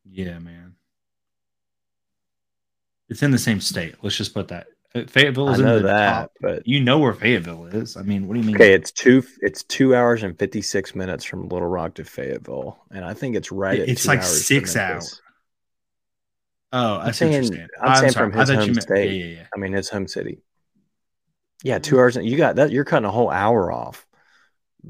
[0.04, 0.74] Yeah, man.
[3.12, 3.94] It's in the same state.
[4.02, 4.66] Let's just put that.
[4.94, 6.32] Uh, Fayetteville I is in know the that, top.
[6.40, 7.96] but You know where Fayetteville is.
[7.96, 8.56] I mean, what do you mean?
[8.56, 12.78] okay, it's two it's two hours and fifty six minutes from Little Rock to Fayetteville,
[12.90, 15.20] and I think it's right at It's like hours six hours.
[16.72, 17.68] Oh, I I'm see what you're saying-.
[17.82, 18.30] I'm saying sorry.
[18.30, 19.10] from I his home meant- state.
[19.12, 19.46] Yeah, yeah, yeah.
[19.54, 20.38] I mean, his home city.
[21.62, 22.16] Yeah, two hours.
[22.16, 22.70] You got that.
[22.72, 24.06] You're cutting a whole hour off.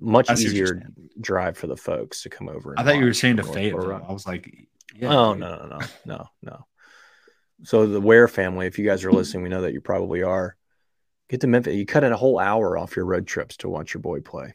[0.01, 0.89] Much I see what you're easier
[1.21, 2.71] drive for the folks to come over.
[2.71, 4.05] and I thought you were saying to Fayetteville.
[4.09, 5.15] I was like, yeah.
[5.15, 6.67] oh no, no, no, no, no.
[7.65, 10.57] So the Ware family, if you guys are listening, we know that you probably are.
[11.29, 11.75] Get to Memphis.
[11.75, 14.55] You cut in a whole hour off your road trips to watch your boy play.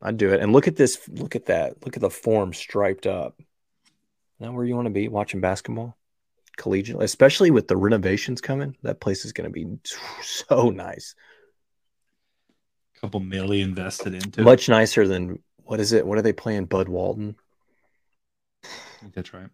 [0.00, 0.40] I'd do it.
[0.40, 1.08] And look at this.
[1.08, 1.84] Look at that.
[1.84, 3.40] Look at the Forum striped up.
[4.40, 5.96] that where you want to be watching basketball?
[6.56, 8.76] Collegiate, especially with the renovations coming.
[8.82, 9.78] That place is going to be
[10.22, 11.14] so nice.
[12.96, 16.06] A couple million invested into Much nicer than what is it?
[16.06, 16.66] What are they playing?
[16.66, 17.36] Bud Walton.
[18.64, 18.68] I
[19.00, 19.48] think that's right.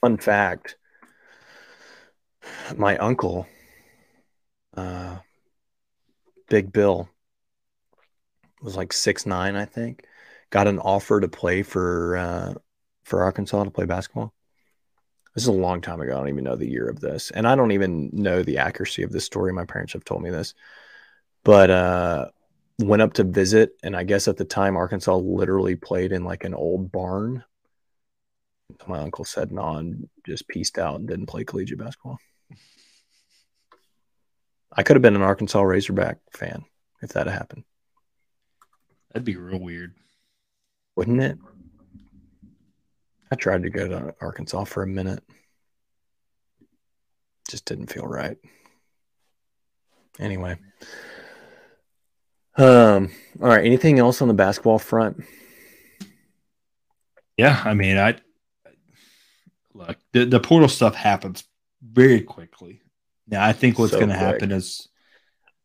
[0.00, 0.76] Fun fact
[2.76, 3.46] my uncle,
[4.76, 5.18] uh,
[6.48, 7.08] Big Bill,
[8.62, 10.04] was like six nine, I think.
[10.50, 12.54] Got an offer to play for uh,
[13.04, 14.32] for Arkansas to play basketball.
[15.34, 16.14] This is a long time ago.
[16.14, 19.02] I don't even know the year of this, and I don't even know the accuracy
[19.02, 19.52] of this story.
[19.52, 20.54] My parents have told me this,
[21.44, 22.28] but uh,
[22.78, 26.44] went up to visit, and I guess at the time Arkansas literally played in like
[26.44, 27.44] an old barn.
[28.86, 32.18] My uncle said non just pieced out and didn't play collegiate basketball.
[34.72, 36.64] I could have been an Arkansas Razorback fan
[37.02, 37.64] if that had happened.
[39.12, 39.94] That'd be real weird.
[40.96, 41.38] Wouldn't it?
[43.30, 45.22] I tried to go to Arkansas for a minute.
[47.48, 48.36] Just didn't feel right.
[50.18, 50.58] Anyway.
[52.56, 53.64] Um, all right.
[53.64, 55.24] Anything else on the basketball front?
[57.36, 58.16] Yeah, I mean, I
[59.78, 61.44] look the, the portal stuff happens
[61.82, 62.82] very quickly.
[63.26, 64.88] Now, I think what's So going to happen is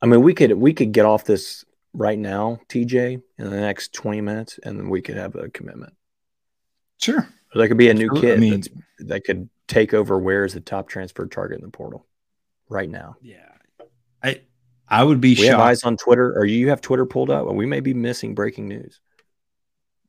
[0.01, 3.93] I mean, we could we could get off this right now, TJ, in the next
[3.93, 5.93] 20 minutes, and then we could have a commitment.
[6.99, 7.27] sure.
[7.53, 8.29] Or there could be a new Absolutely.
[8.29, 8.63] kid I mean,
[9.09, 12.07] that could take over Ware is the top transfer target in the portal
[12.69, 13.15] right now.
[13.21, 13.49] yeah,
[14.23, 14.41] I
[14.87, 17.57] I would be We have eyes on Twitter, or you have Twitter pulled up, and
[17.57, 18.99] we may be missing breaking news.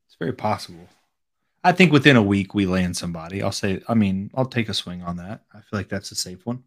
[0.07, 0.89] It's very possible.
[1.67, 3.43] I think within a week we land somebody.
[3.43, 3.81] I'll say.
[3.89, 5.43] I mean, I'll take a swing on that.
[5.53, 6.63] I feel like that's a safe one.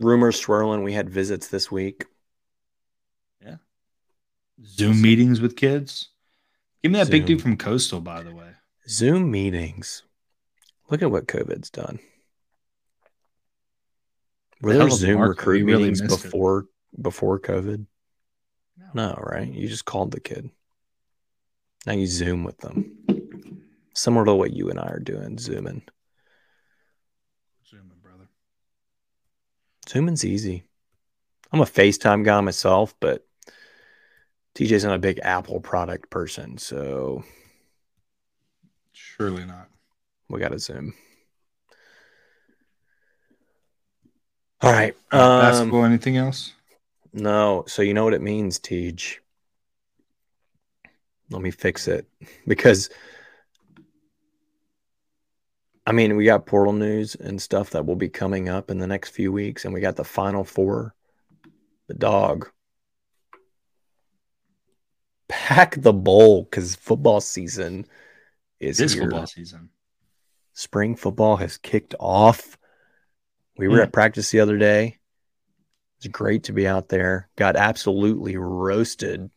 [0.00, 0.82] Rumors swirling.
[0.82, 2.04] We had visits this week.
[3.40, 3.56] Yeah.
[4.66, 6.08] Zoom meetings with kids.
[6.82, 8.50] Give me that big dude from Coastal, by the way.
[8.88, 10.02] Zoom meetings.
[10.90, 11.98] Look at what COVID's done.
[14.60, 15.28] Were The there hell of a Zoom market.
[15.30, 16.22] recruit really meetings missed it.
[16.24, 16.66] before
[17.00, 17.86] before COVID?
[18.92, 19.50] No, right?
[19.50, 20.50] You just called the kid.
[21.86, 22.96] Now you Zoom with them.
[23.94, 25.82] Similar to what you and I are doing, zooming.
[27.68, 28.28] Zooming, brother.
[29.88, 30.64] Zooming's easy.
[31.52, 33.24] I'm a FaceTime guy myself, but
[34.56, 37.24] TJ's not a big Apple product person, so
[38.92, 39.68] Surely not.
[40.28, 40.94] we got to Zoom.
[44.60, 44.96] All right.
[45.12, 45.84] Um, basketball.
[45.84, 46.52] Anything else?
[47.12, 47.64] no.
[47.68, 49.18] So you know what it means, Tej.
[51.30, 52.06] Let me fix it
[52.46, 52.90] because
[55.86, 58.86] I mean we got portal news and stuff that will be coming up in the
[58.86, 60.94] next few weeks, and we got the final four.
[61.88, 62.48] The dog.
[65.28, 67.86] Pack the bowl because football season
[68.60, 69.02] is This here.
[69.02, 69.70] football season.
[70.52, 72.56] Spring football has kicked off.
[73.56, 73.82] We were Yeah.
[73.84, 74.98] at practice the other day.
[75.98, 77.28] It's great to be out there.
[77.36, 79.30] Got absolutely roasted.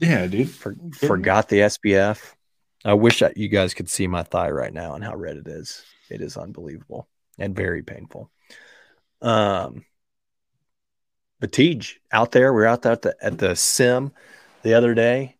[0.00, 0.50] Yeah, dude.
[0.50, 2.34] For, forgot the SPF.
[2.84, 5.48] I wish that you guys could see my thigh right now and how red it
[5.48, 5.84] is.
[6.10, 8.30] It is unbelievable and very painful.
[9.22, 9.84] Um,
[11.40, 14.12] but Tej out there, we are out there at the at the sim
[14.62, 15.36] the other day,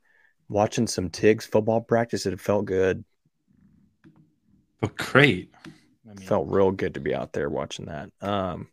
[0.48, 2.26] watching some Tigs football practice.
[2.26, 3.04] It felt good.
[4.80, 5.52] But great.
[5.64, 8.10] I mean, felt real good to be out there watching that.
[8.20, 8.68] Um,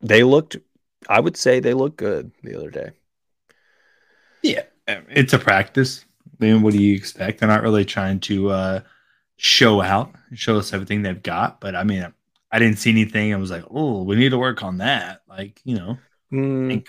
[0.00, 0.56] they looked,
[1.08, 2.90] I would say they looked good the other day.
[4.42, 6.04] yeah, it's a practice.
[6.40, 7.40] I mean, what do you expect?
[7.40, 8.80] They're not really trying to uh,
[9.36, 11.60] show out, show us everything they've got.
[11.60, 12.12] But I mean,
[12.50, 13.32] I didn't see anything.
[13.32, 15.22] I was like, oh, we need to work on that.
[15.28, 15.98] Like, you know,
[16.32, 16.84] Mm,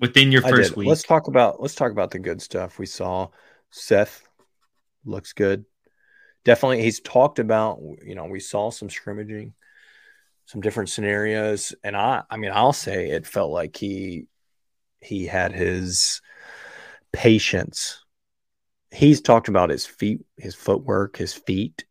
[0.00, 0.88] within your first week.
[0.88, 3.28] Let's talk about let's talk about the good stuff we saw.
[3.70, 4.26] Seth
[5.04, 5.64] looks good.
[6.44, 7.80] Definitely, he's talked about.
[8.04, 9.52] You know, we saw some scrimmaging,
[10.46, 14.26] some different scenarios, and I, I mean, I'll say it felt like he
[15.00, 16.20] he had his
[17.12, 18.04] patience.
[18.90, 21.84] He's talked about his feet, his footwork, his feet.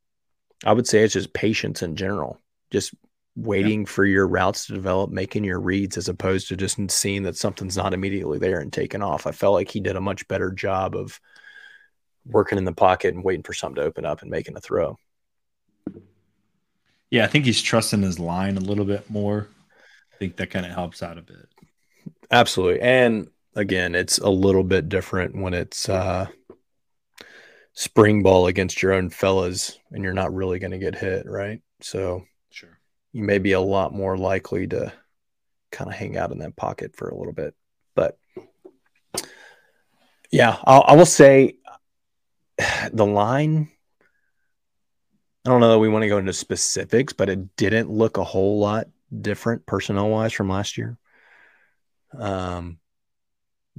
[0.66, 2.40] I would say it's just patience in general.
[2.72, 2.94] Just
[3.36, 7.38] waiting for your routes to develop, making your reads as opposed to just seeing that
[7.38, 9.26] something's not immediately there and taking off.
[9.26, 11.20] I felt like he did a much better job of
[12.26, 14.98] working in the pocket and waiting for something to open up and making a throw.
[17.10, 19.48] Yeah, I think he's trusting his line a little bit more.
[20.14, 21.48] I think that kind of helps out a bit.
[22.30, 22.82] Absolutely.
[22.82, 26.28] And again, it's a little bit different when it's uh
[27.74, 31.62] spring ball against your own fellas and you're not really going to get hit, right?
[31.82, 32.78] So Sure.
[33.14, 34.92] you may be a lot more likely to
[35.72, 37.56] kind of hang out in that pocket for a little bit.
[37.96, 38.18] But
[40.32, 41.56] Yeah, I'll, I will say
[42.92, 43.70] the line.
[45.46, 48.24] I don't know that we want to go into specifics, but it didn't look a
[48.24, 48.88] whole lot
[49.22, 50.98] different personnel wise from last year.
[52.18, 52.79] Um,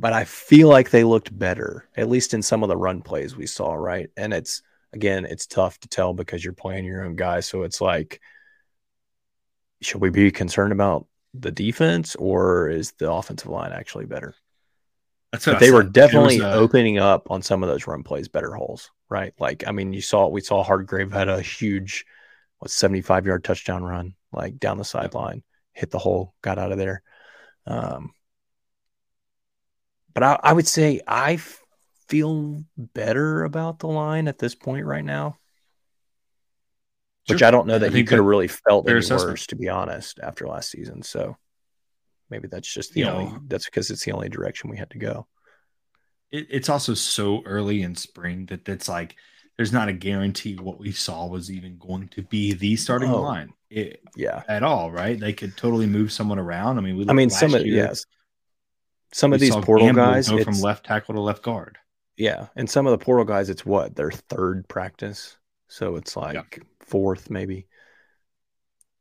[0.00, 3.36] but I feel like they looked better, at least in some of the run plays
[3.36, 4.08] we saw, right?
[4.16, 7.46] And it's again, it's tough to tell because you're playing your own guys.
[7.46, 8.20] So it's like,
[9.82, 14.34] should we be concerned about the defense or is the offensive line actually better?
[15.32, 16.52] That's but they were definitely a...
[16.52, 19.32] opening up on some of those run plays better holes, right?
[19.38, 22.06] Like, I mean, you saw we saw Hardgrave had a huge,
[22.58, 26.78] what, 75 yard touchdown run, like down the sideline, hit the hole, got out of
[26.78, 27.02] there.
[27.66, 28.12] Um,
[30.14, 31.38] but I, I would say I
[32.08, 35.36] feel better about the line at this point right now.
[37.28, 37.36] Sure.
[37.36, 39.32] Which I don't know that he could have really felt any assessment.
[39.32, 41.02] worse, to be honest, after last season.
[41.02, 41.36] So
[42.30, 44.90] maybe that's just the you only know, that's because it's the only direction we had
[44.90, 45.26] to go.
[46.32, 49.16] It, it's also so early in spring that that's like
[49.56, 53.20] there's not a guarantee what we saw was even going to be the starting oh,
[53.20, 53.52] line.
[53.68, 55.20] It, yeah, at all, right?
[55.20, 56.78] They could totally move someone around.
[56.78, 58.06] I mean, we I mean, some of yes,
[59.12, 61.78] some of these portal Gamble guys go from left tackle to left guard.
[62.16, 65.36] Yeah, and some of the portal guys, it's what their third practice,
[65.68, 66.64] so it's like yeah.
[66.80, 67.66] fourth maybe.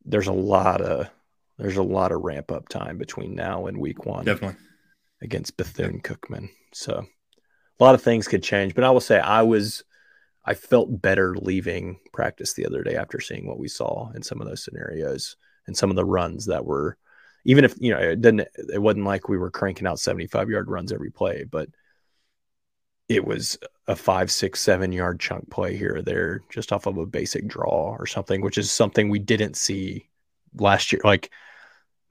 [0.06, 1.10] There's a lot of
[1.58, 4.26] there's a lot of ramp up time between now and week one.
[4.26, 4.58] Definitely
[5.22, 6.50] against Bethune Cookman.
[6.74, 7.06] So
[7.80, 9.84] a lot of things could change, but I will say I was
[10.46, 14.42] I felt better leaving practice the other day after seeing what we saw in some
[14.42, 15.36] of those scenarios
[15.68, 16.98] and some of the runs that were
[17.46, 20.70] even if you know it didn't it wasn't like we were cranking out 75 yard
[20.70, 21.70] runs every play but
[23.08, 26.98] it was a five six seven yard chunk play here or there just off of
[26.98, 30.08] a basic draw or something which is something we didn't see
[30.56, 31.02] last year.
[31.04, 31.32] Like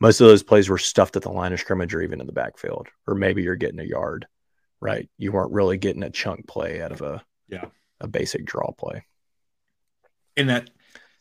[0.00, 2.32] most of those plays were stuffed at the line of scrimmage or even in the
[2.32, 4.26] backfield or maybe you're getting a yard
[4.80, 5.08] right?
[5.18, 7.66] You weren't really getting a chunk play out of a yeah.
[8.00, 9.04] a basic draw play.
[10.36, 10.70] And that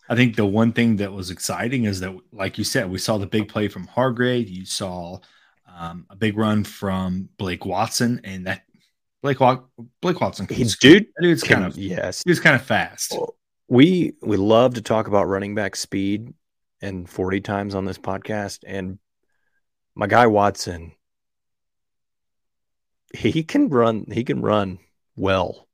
[0.09, 3.17] I think the one thing that was exciting is that, like you said, we saw
[3.17, 4.49] the big play from Hargrave.
[4.49, 5.19] You saw
[5.67, 8.63] um, a big run from Blake Watson, and that
[9.21, 9.39] Blake
[10.01, 13.17] Blake Watson, he's dude, that dude's kind of yes, he was kind of fast.
[13.67, 16.33] We we love to talk about running back speed
[16.81, 18.99] and forty times on this podcast, and
[19.93, 20.93] my guy Watson,
[23.13, 24.05] he can run.
[24.11, 24.79] He can run
[25.17, 25.67] well.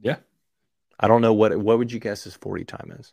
[0.00, 0.16] Yeah.
[1.00, 3.12] I don't know what what would you guess his 40 time is?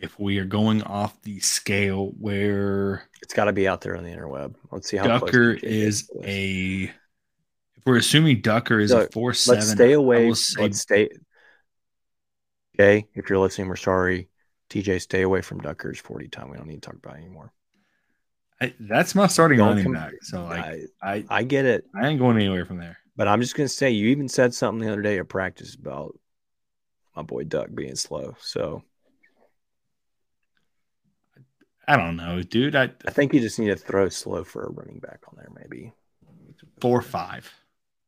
[0.00, 4.04] If we are going off the scale where it's got to be out there on
[4.04, 4.54] the interweb.
[4.70, 6.84] Let's see how Ducker is a.
[7.76, 10.32] If we're assuming Ducker is so, a four seven, let's stay away.
[10.32, 11.08] Say, let's stay.
[12.74, 14.28] Okay, if you're listening, we're sorry.
[14.70, 16.50] TJ, stay away from Ducker's forty time.
[16.50, 17.52] We don't need to talk about it anymore.
[18.60, 20.14] I, that's my starting don't running back.
[20.22, 21.84] So like, I, I I get it.
[21.94, 22.98] I ain't going anywhere from there.
[23.16, 26.18] But I'm just gonna say, you even said something the other day at practice about
[27.16, 28.36] my boy Duck being slow.
[28.40, 28.82] So
[31.90, 32.76] I don't know, dude.
[32.76, 35.48] I I think you just need to throw slow for a running back on there,
[35.52, 35.92] maybe.
[36.80, 37.52] Four five.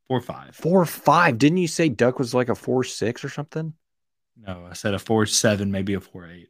[0.06, 0.54] Four five.
[0.54, 1.36] Four five.
[1.36, 3.72] Didn't you say Duck was like a four six or something?
[4.36, 6.48] No, I said a four seven, maybe a four eight.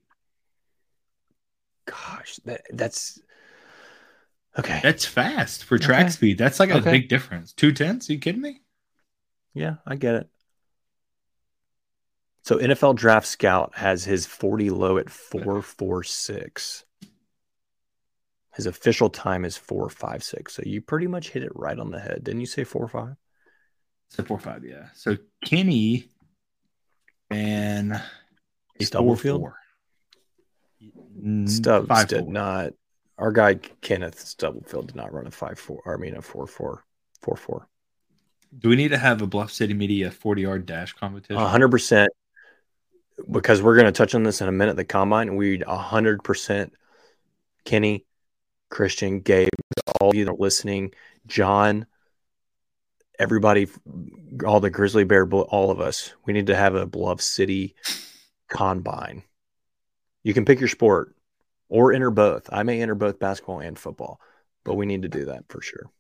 [1.87, 3.19] Gosh, that that's
[4.59, 4.81] okay.
[4.83, 6.11] That's fast for track okay.
[6.11, 6.37] speed.
[6.37, 6.91] That's like a okay.
[6.91, 7.55] big difference.
[7.55, 8.11] Two tenths?
[8.11, 8.61] Are you kidding me?
[9.55, 10.29] Yeah, I get it.
[12.43, 16.85] So NFL Draft Scout has his 40 low at 446.
[18.55, 20.55] His official time is four five six.
[20.55, 22.23] So you pretty much hit it right on the head.
[22.25, 23.17] Didn't you say four five?
[24.11, 24.89] Said four five, yeah.
[24.95, 26.09] So Kenny
[27.31, 28.01] and
[28.81, 29.45] Stubblefield.
[31.19, 32.33] Mm, Stubbs five, did four.
[32.33, 32.73] not.
[33.17, 35.81] Our guy Kenneth Stubblefield did not run a five four.
[35.87, 36.85] I mean a four four
[37.21, 37.69] four four.
[38.59, 41.37] Do we need to have a Bluff City Media forty yard dash competition?
[41.37, 42.13] hundred percent.
[43.31, 44.77] Because we're going to touch on this in a minute.
[44.77, 46.75] The combine, we hundred percent.
[47.65, 48.05] Kenny
[48.73, 49.51] Christian, Gabe,
[50.01, 50.95] all you that are listening,
[51.27, 51.87] John,
[53.19, 53.69] everybody,
[54.47, 57.77] all the Grizzly Bear, all of us, we need to have a Bluff City
[58.49, 59.25] combine.
[60.23, 61.15] You can pick your sport
[61.69, 62.49] or enter both.
[62.51, 64.19] I may enter both basketball and football,
[64.65, 65.91] but we need to do that for sure.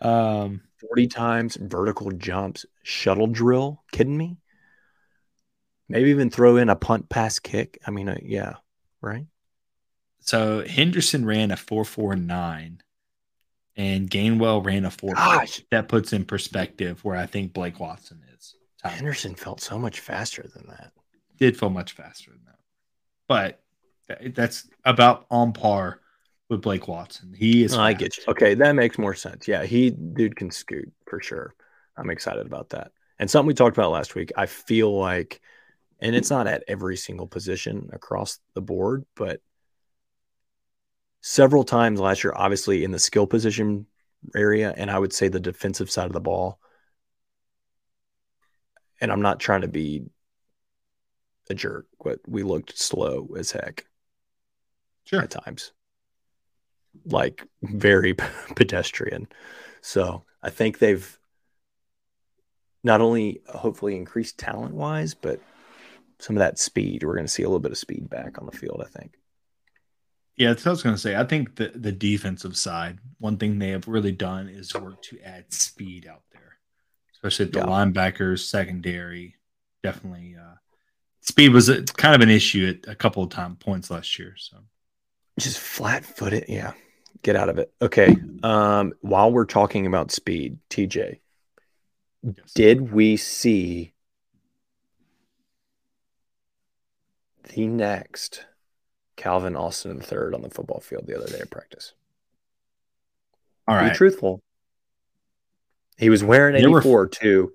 [0.00, 3.84] Um, 40 times vertical jumps, shuttle drill.
[3.92, 4.38] Kidding me?
[5.90, 7.78] Maybe even throw in a punt pass kick.
[7.86, 8.54] I mean, uh, yeah,
[9.02, 9.26] right?
[10.20, 12.82] So Henderson ran a 449
[13.76, 15.62] and Gainwell ran a 4 Gosh.
[15.70, 18.54] That puts in perspective where I think Blake Watson is.
[18.82, 20.92] Henderson felt so much faster than that.
[21.38, 22.58] Did feel much faster than that.
[23.28, 23.62] But
[24.34, 26.00] that's about on par
[26.48, 27.34] with Blake Watson.
[27.36, 27.74] He is.
[27.74, 28.24] Oh, I get you.
[28.28, 29.46] Okay, that makes more sense.
[29.46, 31.54] Yeah, he dude can scoot for sure.
[31.96, 32.92] I'm excited about that.
[33.18, 34.32] And something we talked about last week.
[34.36, 35.40] I feel like,
[36.00, 39.40] and it's not at every single position across the board, but
[41.20, 43.86] several times last year, obviously in the skill position
[44.34, 46.58] area, and I would say the defensive side of the ball.
[49.00, 50.04] And I'm not trying to be
[51.48, 53.86] a jerk, but we looked slow as heck.
[55.04, 55.22] Sure.
[55.22, 55.72] At times
[57.06, 58.14] like very
[58.56, 59.28] pedestrian.
[59.80, 61.18] So I think they've
[62.82, 65.40] not only hopefully increased talent wise, but
[66.18, 67.04] some of that speed.
[67.04, 69.14] We're going to see a little bit of speed back on the field, I think.
[70.36, 71.16] Yeah, that's what I was going to say.
[71.16, 75.20] I think the, the defensive side, one thing they have really done is work to
[75.20, 76.58] add speed out there,
[77.12, 77.66] especially at the yeah.
[77.66, 79.36] linebackers, secondary.
[79.82, 80.54] Definitely, uh,
[81.20, 84.34] speed was a, kind of an issue at a couple of time points last year.
[84.36, 84.58] So
[85.38, 86.46] just flat footed.
[86.48, 86.72] Yeah.
[87.22, 87.72] Get out of it.
[87.82, 88.16] Okay.
[88.42, 91.20] Um, while we're talking about speed, TJ,
[92.22, 92.52] yes.
[92.54, 93.92] did we see
[97.54, 98.46] the next
[99.20, 101.92] Calvin Austin III on the football field the other day at practice?
[103.68, 103.90] All right.
[103.90, 104.40] Be truthful.
[105.98, 107.52] He was wearing 84 were, too.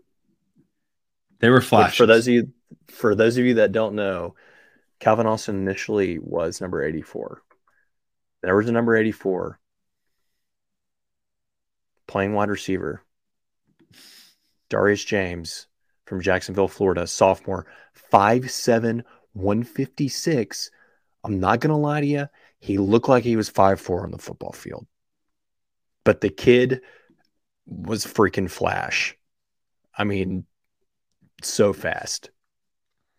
[1.40, 1.98] They were flashes.
[1.98, 2.54] For those of you
[2.88, 4.36] for those of you that don't know,
[5.00, 7.42] Calvin Austin initially was number 84.
[8.44, 9.60] There was a number 84
[12.06, 13.02] playing wide receiver.
[14.70, 15.66] Darius James
[16.06, 17.66] from Jacksonville, Florida, sophomore,
[18.14, 19.02] 5'7,
[19.34, 20.70] 156.
[21.26, 22.30] I'm not going to lie to you.
[22.60, 24.86] He looked like he was 5'4 on the football field.
[26.04, 26.82] But the kid
[27.66, 29.18] was freaking flash.
[29.98, 30.46] I mean,
[31.42, 32.30] so fast.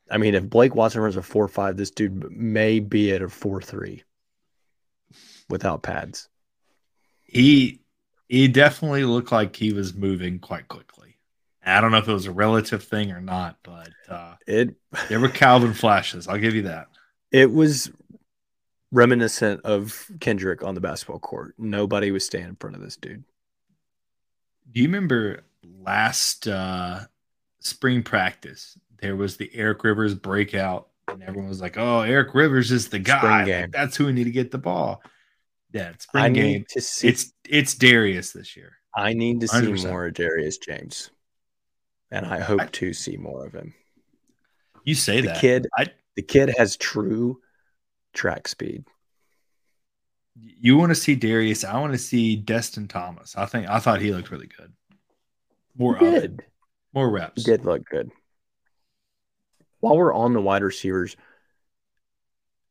[0.09, 3.29] I mean, if Blake Watson runs a 4 5, this dude may be at a
[3.29, 4.05] 4 3
[5.49, 6.29] without pads.
[7.25, 7.81] He
[8.29, 11.17] he definitely looked like he was moving quite quickly.
[11.65, 14.77] I don't know if it was a relative thing or not, but uh, it
[15.09, 16.29] there were Calvin flashes.
[16.29, 16.87] I'll give you that.
[17.33, 17.91] It was
[18.93, 21.55] reminiscent of Kendrick on the basketball court.
[21.59, 23.24] Nobody was staying in front of this dude.
[24.72, 25.45] Do you remember
[25.83, 27.01] last uh,
[27.61, 28.79] spring practice?
[29.01, 32.99] There was the Eric Rivers breakout, and everyone was like, "Oh, Eric Rivers is the
[32.99, 33.66] guy.
[33.70, 35.03] That's who we need to get the ball."
[35.72, 36.64] Yeah, spring I game.
[36.70, 37.09] to see.
[37.09, 38.72] It's it's Darius this year.
[38.95, 39.79] I need to 100%.
[39.79, 41.11] see more of Darius James,
[42.11, 43.74] and I hope I, to see more of him.
[44.85, 45.68] You say the that kid.
[45.77, 47.41] I, the kid has true
[48.12, 48.85] track speed.
[50.35, 51.64] You want to see Darius?
[51.64, 53.37] I want to see Destin Thomas.
[53.37, 54.73] I think I thought he looked really good.
[55.77, 56.43] More he did.
[56.93, 57.45] More reps.
[57.45, 58.11] He did look good.
[59.81, 61.17] While we're on the wide receivers,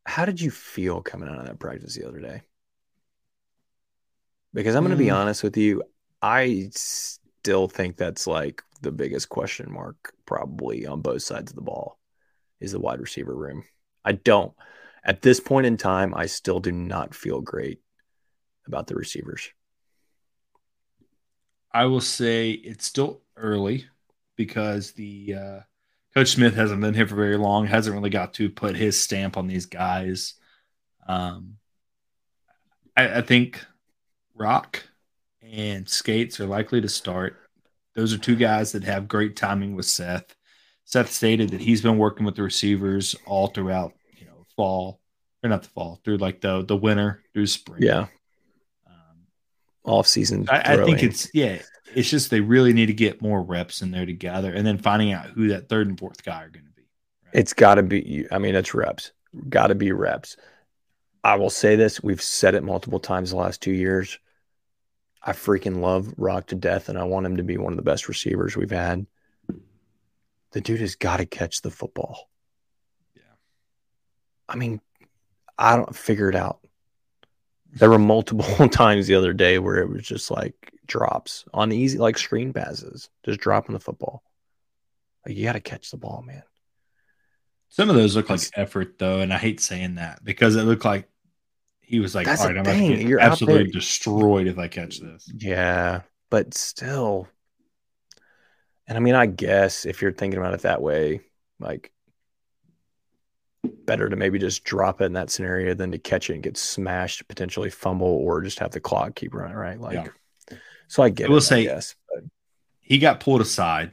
[0.05, 2.41] how did you feel coming out of that practice the other day?
[4.53, 5.15] Because I'm going to be mm.
[5.15, 5.83] honest with you,
[6.21, 11.61] I still think that's like the biggest question mark probably on both sides of the
[11.61, 11.99] ball
[12.59, 13.63] is the wide receiver room.
[14.03, 14.53] I don't
[15.05, 17.79] at this point in time, I still do not feel great
[18.65, 19.49] about the receivers.
[21.71, 23.85] I will say it's still early
[24.35, 25.59] because the uh,
[26.15, 29.37] Coach Smith hasn't been here for very long, hasn't really got to put his stamp
[29.37, 30.33] on these guys.
[31.07, 31.57] Um,
[32.97, 33.63] I, I think
[34.33, 34.87] Rock
[35.43, 37.37] and Scates are likely to start.
[37.93, 40.34] Those are two guys that have great timing with Seth.
[40.85, 45.01] Seth stated that he's been working with the receivers all throughout, you know, fall
[45.43, 47.81] or not the fall through like the the winter through spring.
[47.81, 48.07] Yeah.
[48.87, 49.27] Um,
[49.83, 50.47] Off season.
[50.49, 51.59] I, I think it's yeah.
[51.93, 55.11] It's just they really need to get more reps in there together, and then finding
[55.11, 56.87] out who that third and fourth guy are going to be.
[57.25, 57.35] Right?
[57.35, 58.27] It's got to be.
[58.31, 59.11] I mean, it's reps.
[59.49, 60.37] Got to be reps.
[61.23, 64.19] I will say this: we've said it multiple times the last two years.
[65.23, 67.83] I freaking love Rock to death, and I want him to be one of the
[67.83, 69.07] best receivers we've had.
[70.55, 72.29] The dude has got to catch the football.
[73.13, 73.23] Yeah.
[74.47, 74.79] I mean,
[75.57, 76.59] I don't figure it out.
[77.73, 81.97] There were multiple times the other day where it was just like drops on easy,
[81.97, 84.23] like screen passes, just dropping the football.
[85.25, 86.43] Like you got to catch the ball, man.
[87.67, 90.85] Some of those look like effort, though, and I hate saying that because it looked
[90.85, 91.09] like
[91.81, 94.69] he was like, That's "All right, I'm going to get You're absolutely destroyed if I
[94.69, 97.27] catch this." Yeah, but still,
[98.87, 101.21] and I mean, I guess if you're thinking about it that way,
[101.59, 101.91] like
[103.85, 106.57] better to maybe just drop it in that scenario than to catch it and get
[106.57, 109.79] smashed, potentially fumble, or just have the clock keep running, right?
[109.79, 110.11] Like,
[110.51, 110.57] yeah.
[110.87, 111.27] so I get.
[111.27, 111.95] I will it, say, yes,
[112.79, 113.91] he got pulled aside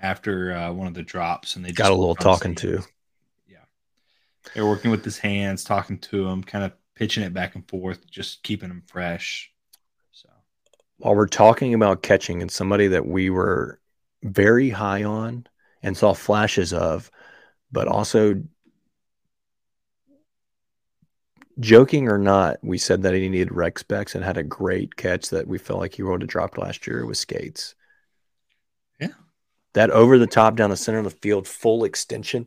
[0.00, 2.82] after uh, one of the drops, and they got a little talking to.
[3.46, 3.58] Yeah,
[4.54, 8.08] they're working with his hands, talking to him, kind of pitching it back and forth,
[8.10, 9.52] just keeping him fresh.
[10.12, 10.28] So
[10.98, 13.80] while we're talking about catching and somebody that we were
[14.22, 15.46] very high on
[15.82, 17.10] and saw flashes of,
[17.70, 18.42] but also
[21.58, 25.30] joking or not, we said that he needed rec specs and had a great catch
[25.30, 27.74] that we felt like he would have dropped last year with Scates.
[29.00, 29.08] Yeah.
[29.74, 32.46] That over the top down the center of the field, full extension.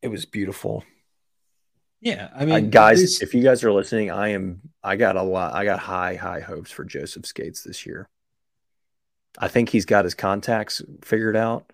[0.00, 0.84] It was beautiful.
[2.00, 4.60] Yeah, I mean, uh, guys, if you guys are listening, I am.
[4.84, 5.54] I got a lot.
[5.54, 8.08] I got high, high hopes for Joseph Scates this year.
[9.38, 11.70] I think he's got his contacts figured out,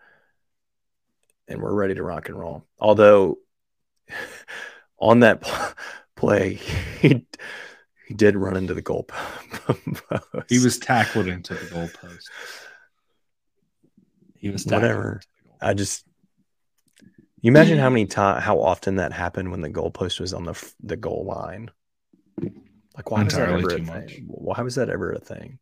[1.48, 2.64] and we're ready to rock and roll.
[2.78, 3.38] Although,
[4.98, 5.42] on that
[6.14, 6.54] play,
[7.00, 7.26] he
[8.06, 9.30] he did run into the goal post.
[10.48, 12.28] He was tackled into the goal post.
[14.36, 15.22] He was whatever.
[15.60, 16.04] I just
[17.40, 20.72] you imagine how many time how often that happened when the goalpost was on the
[20.82, 21.70] the goal line.
[22.96, 24.12] Like why Entirely was that ever a much.
[24.12, 24.24] thing?
[24.28, 25.58] Why was that ever a thing?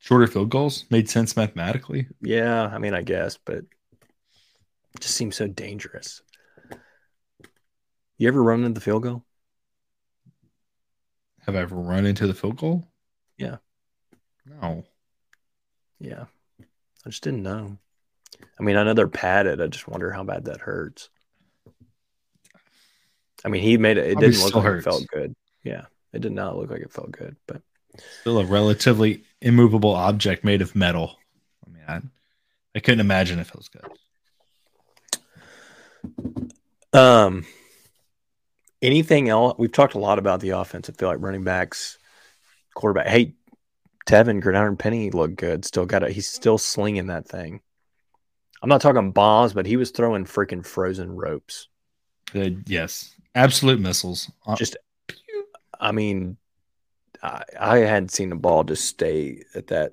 [0.00, 2.08] Shorter field goals made sense mathematically.
[2.22, 3.66] Yeah, I mean, I guess, but it
[5.00, 6.22] just seems so dangerous.
[8.16, 9.24] You ever run into the field goal?
[11.46, 12.88] Have I ever run into the field goal?
[13.36, 13.56] Yeah.
[14.46, 14.84] No.
[15.98, 16.24] Yeah.
[17.06, 17.76] I just didn't know.
[18.58, 19.60] I mean, I know they're padded.
[19.60, 21.10] I just wonder how bad that hurts.
[23.44, 24.06] I mean, he made it.
[24.06, 24.86] It Probably didn't look like hurts.
[24.86, 25.34] it felt good.
[25.62, 27.62] Yeah, it did not look like it felt good, but
[28.20, 31.18] still a relatively immovable object made of metal.
[31.66, 32.00] I mean, I,
[32.74, 33.86] I couldn't imagine if it was good.
[36.92, 37.46] Um,
[38.82, 39.54] anything else?
[39.58, 40.88] We've talked a lot about the offense.
[40.88, 41.98] I feel like running backs,
[42.74, 43.06] quarterback.
[43.06, 43.34] Hey,
[44.06, 45.64] Tevin Gridiron Penny looked good.
[45.64, 46.12] Still got it.
[46.12, 47.60] He's still slinging that thing.
[48.62, 51.68] I'm not talking bombs, but he was throwing freaking frozen ropes.
[52.34, 54.30] Uh, yes, absolute missiles.
[54.46, 54.76] Uh, just,
[55.78, 56.36] I mean,
[57.22, 59.92] I, I hadn't seen the ball just stay at that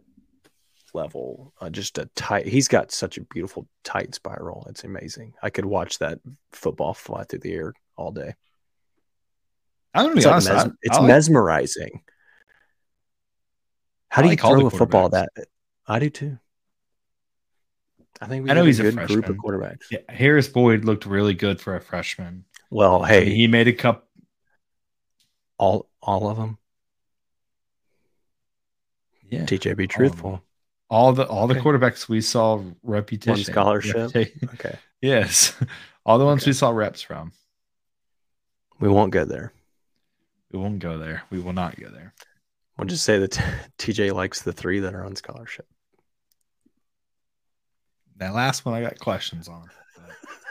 [0.94, 1.54] level.
[1.60, 2.48] Uh, just a tight.
[2.48, 4.66] He's got such a beautiful tight spiral.
[4.70, 5.34] It's amazing.
[5.42, 6.20] I could watch that
[6.52, 8.34] football fly through the air all day.
[9.94, 10.50] I'm gonna be it's honest.
[10.50, 12.02] Like mes- it's like, mesmerizing.
[14.10, 15.30] How do you throw a football that?
[15.88, 16.38] I do too.
[18.20, 19.86] I think we I know he's a good a group of quarterbacks.
[19.92, 22.46] Yeah, Harris Boyd looked really good for a freshman.
[22.70, 24.08] Well, hey, I mean, he made a cup.
[25.58, 26.58] All all of them.
[29.30, 30.44] Yeah, TJ, be um, truthful.
[30.90, 31.56] All, the all okay.
[31.56, 34.16] the quarterbacks we saw reputation One scholarship.
[34.16, 34.80] okay.
[35.00, 35.54] Yes,
[36.08, 36.50] all the ones okay.
[36.50, 37.32] we saw reps from.
[38.80, 39.54] We won't go there.
[40.52, 41.22] We won't go there.
[41.30, 42.16] We will not go there.
[42.78, 43.40] We'll just say that
[43.78, 45.68] TJ likes the three that are on scholarship.
[48.18, 49.70] That last one I got questions on.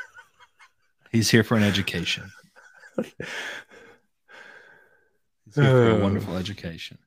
[1.10, 2.30] He's here for an education.
[2.96, 3.14] He's
[5.54, 6.00] here for a uh.
[6.00, 6.98] wonderful education.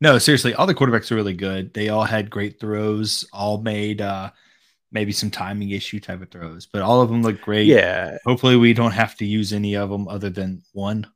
[0.00, 1.74] No, seriously, all the quarterbacks are really good.
[1.74, 4.30] They all had great throws, all made uh
[4.90, 7.66] maybe some timing issue type of throws, but all of them look great.
[7.66, 8.16] Yeah.
[8.24, 11.06] Hopefully we don't have to use any of them other than one.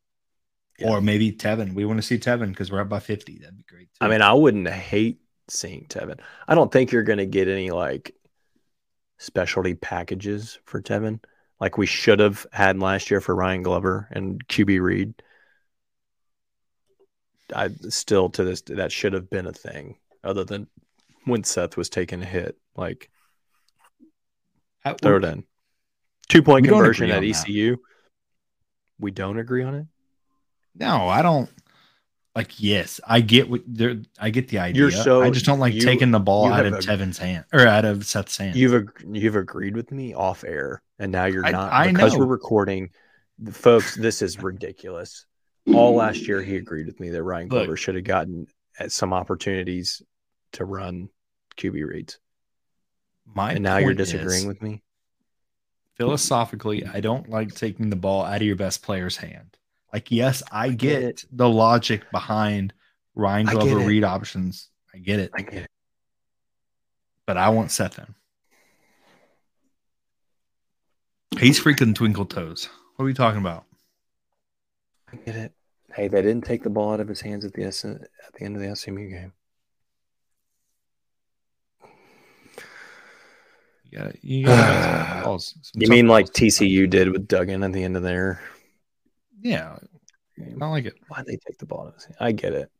[0.78, 0.90] Yeah.
[0.90, 1.74] Or maybe Tevin.
[1.74, 3.38] We want to see Tevin because we're up by 50.
[3.38, 3.88] That'd be great.
[3.92, 3.98] Too.
[4.00, 6.20] I mean, I wouldn't hate seeing Tevin.
[6.48, 8.14] I don't think you're going to get any like
[9.18, 11.20] specialty packages for Tevin,
[11.60, 15.14] like we should have had last year for Ryan Glover and QB Reed.
[17.54, 20.68] I still to this that should have been a thing, other than
[21.24, 22.56] when Seth was taking a hit.
[22.76, 23.10] Like
[24.84, 25.44] At, throw it in.
[26.28, 27.72] Two point conversion at ECU.
[27.72, 27.82] That.
[28.98, 29.86] We don't agree on it.
[30.74, 31.50] No, I don't
[32.34, 34.00] like yes, I get what there.
[34.18, 34.82] I get the idea.
[34.82, 37.66] You're so, I just don't like you, taking the ball out of Tevin's hand or
[37.66, 38.56] out of Seth's hand.
[38.56, 42.20] You've you've agreed with me off air, and now you're not I, I because know.
[42.20, 42.90] we're recording.
[43.50, 45.26] Folks, this is ridiculous.
[45.68, 48.46] All last year, he agreed with me that Ryan Glover should have gotten
[48.78, 50.02] uh, some opportunities
[50.52, 51.08] to run
[51.56, 52.18] QB reads.
[53.26, 54.82] My and now you're disagreeing is, with me.
[55.96, 59.56] Philosophically, I don't like taking the ball out of your best player's hand.
[59.92, 62.72] Like, yes, I, I get, get the logic behind
[63.14, 64.68] Ryan Glover read options.
[64.94, 65.30] I get it.
[65.34, 65.70] I get it.
[67.26, 68.14] But I want Seth in.
[71.38, 72.68] He's freaking twinkle toes.
[72.96, 73.64] What are we talking about?
[75.12, 75.52] I get it.
[75.94, 78.44] Hey, they didn't take the ball out of his hands at the S- at the
[78.44, 79.32] end of the SMU game.
[83.90, 85.42] Yeah, you, got
[85.74, 88.40] you mean like TCU did with Duggan at the end of there?
[89.42, 89.76] Yeah,
[90.60, 90.94] I like it.
[91.08, 91.92] Why'd they take the ball?
[92.18, 92.70] I get it.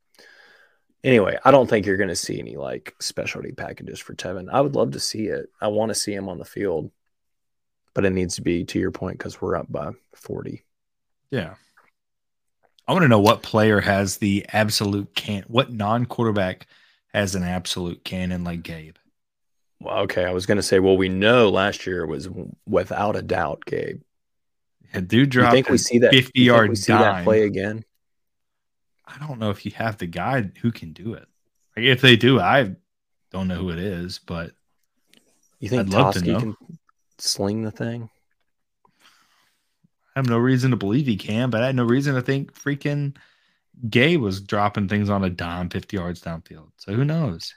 [1.04, 4.48] Anyway, I don't think you're going to see any like specialty packages for Tevin.
[4.50, 5.50] I would love to see it.
[5.60, 6.90] I want to see him on the field,
[7.92, 10.64] but it needs to be to your point because we're up by 40.
[11.30, 11.54] Yeah.
[12.86, 15.44] I want to know what player has the absolute can.
[15.46, 16.66] What non-quarterback
[17.12, 18.96] has an absolute cannon like Gabe?
[19.80, 22.28] Well, okay, I was going to say, well, we know last year was
[22.66, 24.00] without a doubt Gabe.
[24.92, 25.52] Yeah, dude dropped.
[25.52, 27.84] You think we see that fifty yard we see that play again?
[29.06, 31.26] I don't know if you have the guy who can do it.
[31.76, 32.76] Like if they do, I
[33.30, 34.52] don't know who it is, but
[35.60, 36.40] You think I'd love to Toski know.
[36.40, 36.56] can
[37.18, 38.10] sling the thing?
[40.14, 41.50] I have no reason to believe he can.
[41.50, 43.16] But I had no reason to think freaking
[43.88, 46.68] Gay was dropping things on a dime, fifty yards downfield.
[46.76, 47.54] So who knows?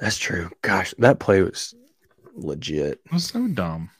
[0.00, 0.50] That's true.
[0.62, 1.74] Gosh, that play was
[2.34, 3.00] legit.
[3.06, 3.90] It was so dumb.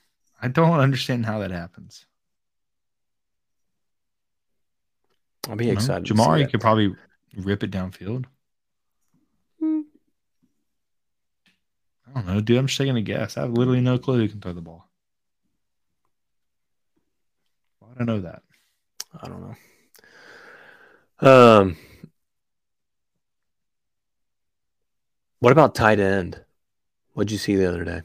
[0.43, 2.05] I don't understand how that happens.
[5.49, 6.05] I'll be You know, excited.
[6.07, 6.51] to see Jamari that.
[6.51, 6.95] could probably
[7.37, 8.25] rip it downfield.
[9.61, 9.83] Hmm.
[12.09, 12.59] I don't know, dude.
[12.59, 13.37] I'm just taking a guess.
[13.37, 14.89] I have literally no clue who can throw the ball.
[17.79, 18.43] Why would I know that?
[19.23, 19.57] I don't
[21.21, 21.29] know.
[21.29, 21.77] Um,
[25.41, 26.39] what about tight end?
[27.15, 28.03] What'd you see the other day?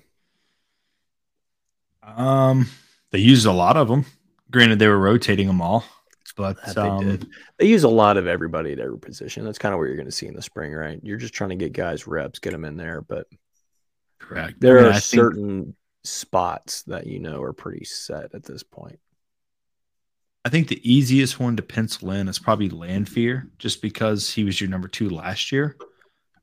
[2.03, 2.67] Um,
[3.11, 4.05] they used a lot of them.
[4.49, 5.83] Granted, they were rotating them all,
[6.35, 7.27] but they um, did.
[7.57, 9.45] They use a lot of everybody at every position.
[9.45, 10.99] That's kind of what you're going to see in the spring, right?
[11.03, 13.27] You're just trying to get guys reps, get them in there, but
[14.19, 14.59] correct.
[14.59, 18.43] there I mean, are I think- certain spots that you know are pretty set at
[18.43, 18.99] this point.
[20.43, 24.59] I think the easiest one to pencil in is probably Landphere, just because he was
[24.59, 25.77] your number two last year.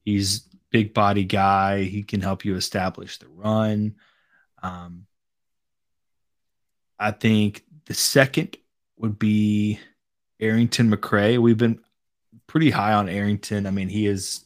[0.05, 1.83] He's big body guy.
[1.83, 3.97] He can help you establish the run.
[4.63, 5.07] Um,
[6.99, 8.57] I think the second
[8.97, 9.81] would be
[10.41, 11.39] Arrington McCray.
[11.39, 11.81] We've been
[12.47, 13.67] pretty high on Arrington.
[13.67, 14.45] I mean, he is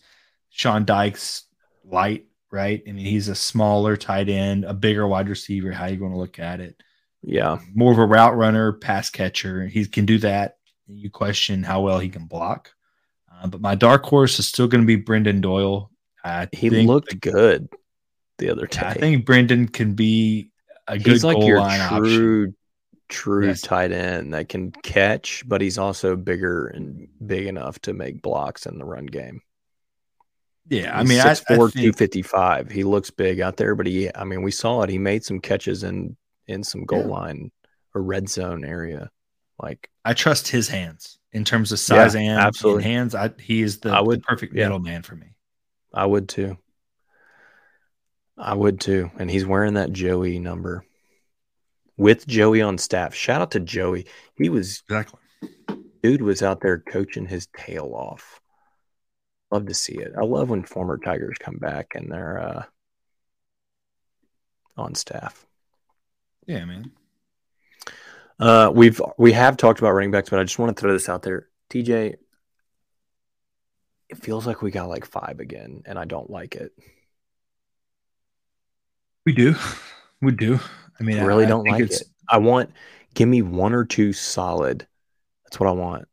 [0.50, 1.44] Sean Dykes
[1.84, 2.82] light, right?
[2.86, 5.72] I mean, he's a smaller tight end, a bigger wide receiver.
[5.72, 6.82] How you going to look at it?
[7.22, 9.66] Yeah, more of a route runner, pass catcher.
[9.66, 10.56] He can do that.
[10.88, 12.72] You question how well he can block.
[13.32, 15.90] Uh, but my dark horse is still going to be Brendan Doyle.
[16.24, 17.68] I he looked good
[18.38, 18.80] the other day.
[18.80, 20.50] I think Brendan can be
[20.88, 22.02] a good he's like goal your line option.
[22.04, 22.54] true,
[23.08, 23.60] true Yes.
[23.60, 28.66] tight end that can catch, but he's also bigger and big enough to make blocks
[28.66, 29.40] in the run game.
[30.68, 32.70] Yeah, I He's mean, I, I 6'4", think, 255.
[32.70, 34.90] He looks big out there, but he, I mean, we saw it.
[34.90, 36.16] He made some catches in
[36.46, 37.06] in some goal Yeah.
[37.06, 37.52] line
[37.94, 39.10] or red zone area.
[39.60, 42.84] Like I trust his hands in terms of size Yeah, and, absolutely.
[42.84, 43.14] and hands.
[43.14, 44.64] I, he is the, I would- the perfect yeah.
[44.64, 45.28] middleman for me.
[45.94, 46.56] I would too.
[48.38, 49.10] I would too.
[49.18, 50.84] And he's wearing that Joey number
[51.98, 53.14] with Joey on staff.
[53.14, 54.06] Shout out to Joey.
[54.36, 55.20] He was Exactly.
[56.02, 58.40] dude was out there coaching his tail off.
[59.50, 60.12] Love to see it.
[60.18, 62.64] I love when former Tigers come back and they're uh,
[64.78, 65.46] on staff.
[66.46, 66.90] Yeah, man.
[68.38, 71.08] Uh, we've we have talked about running backs, but I just want to throw this
[71.08, 71.48] out there.
[71.70, 72.16] TJ,
[74.08, 76.72] it feels like we got like five again, and I don't like it.
[79.24, 79.54] We do.
[80.20, 80.58] We do.
[80.98, 82.08] I mean, I really I don't think like it's- it.
[82.28, 82.70] I want
[83.14, 84.86] give me one or two solid.
[85.44, 86.06] That's what I want.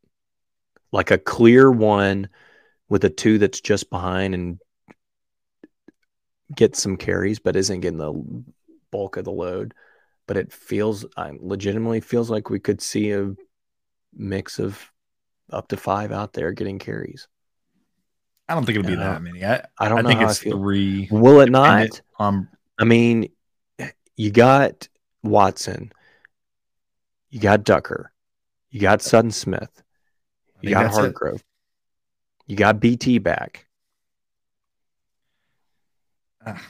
[0.92, 2.28] Like a clear one
[2.88, 4.58] with a two that's just behind and
[6.54, 8.44] get some carries, but isn't getting the
[8.90, 9.74] bulk of the load.
[10.30, 13.34] But it feels, I legitimately feels like we could see a
[14.14, 14.92] mix of
[15.50, 17.26] up to five out there getting carries.
[18.48, 19.08] I don't think it'll be Yeah.
[19.08, 19.44] Uh, that many.
[19.44, 21.08] I, I don't I think it's three.
[21.10, 22.00] Will it not?
[22.20, 23.30] on um, I mean,
[24.14, 24.88] you got
[25.24, 25.90] Watson,
[27.30, 28.12] you got Ducker,
[28.70, 29.82] you got Sutton Smith,
[30.60, 31.00] you got that's it.
[31.00, 31.42] Hargrove,
[32.46, 33.66] you got BT back.
[36.46, 36.62] Ah.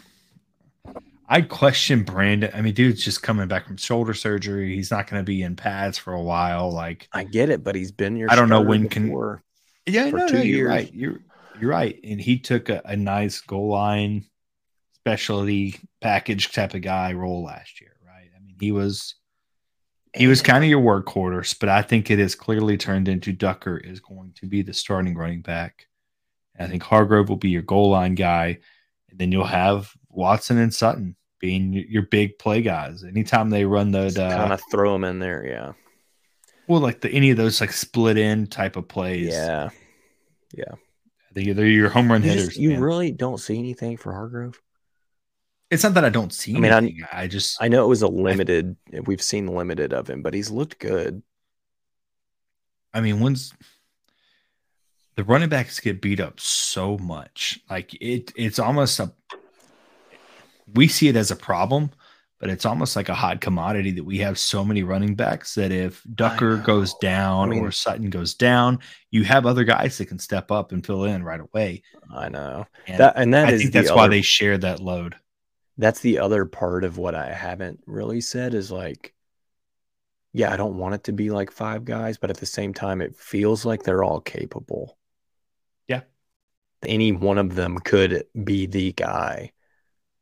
[1.32, 2.50] I question Brandon.
[2.52, 4.74] I mean, dude's just coming back from shoulder surgery.
[4.74, 6.72] He's not going to be in pads for a while.
[6.72, 8.30] Like, I get it, but he's been your.
[8.30, 9.44] I don't know when can- before.
[9.86, 10.68] yeah, For no, two no, you're years.
[10.68, 10.92] right.
[10.92, 11.20] You're
[11.60, 11.98] you're right.
[12.02, 14.24] And he took a, a nice goal line
[14.96, 18.28] specialty package type of guy role last year, right?
[18.36, 19.14] I mean, he was
[20.14, 23.76] he was kind of your workhorse, but I think it has clearly turned into Ducker
[23.78, 25.86] is going to be the starting running back.
[26.56, 28.58] And I think Hargrove will be your goal line guy,
[29.10, 33.02] and then you'll have Watson and Sutton being your big play guys.
[33.02, 35.44] Anytime they run the, the uh, kind of throw them in there.
[35.46, 35.72] Yeah,
[36.68, 39.68] well, like the any of those like split in type of plays, yeah.
[40.58, 42.48] I think they're your home run You, hitters.
[42.48, 42.80] just- you man.
[42.80, 44.60] really don't see anything for Hargrove.
[45.70, 46.56] it's not that I don't see.
[46.56, 47.04] I mean, anything.
[47.12, 48.76] I, just I know it was a limited.
[49.04, 51.22] We've seen limited of him, but he's looked good.
[52.92, 53.52] I mean, once
[55.14, 59.12] the running backs get beat up so much, like it, it's almost a.
[60.74, 61.90] We see it as a problem,
[62.38, 65.72] but it's almost like a hot commodity that we have so many running backs that
[65.72, 68.78] if Ducker goes down I mean, or Sutton goes down,
[69.10, 71.82] you have other guys that can step up and fill in right away.
[72.12, 75.16] I know and that, and that I think that's other, why they share that load.
[75.76, 79.14] That's the other part of what I haven't really said is like,
[80.32, 83.00] yeah, I don't want it to be like five guys, but at the same time,
[83.00, 84.96] it feels like they're all capable.
[85.88, 86.02] Yeah,
[86.86, 89.52] any one of them could be the guy,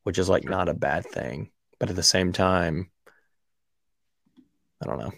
[0.08, 0.50] which is like sure.
[0.50, 2.90] not a bad thing but at the same time,
[4.82, 5.12] I don't know.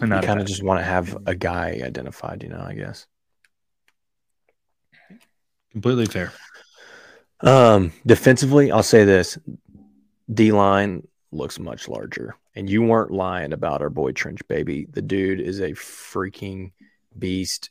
[0.00, 3.06] you kind of just want to have a guy identified, you know, I guess.
[5.72, 6.32] Completely fair.
[7.40, 9.38] Um, defensively, I'll say this
[10.32, 12.36] D line looks much larger.
[12.56, 14.86] And you weren't lying about our boy Trench Baby.
[14.90, 16.72] The dude is a freaking
[17.16, 17.70] beast.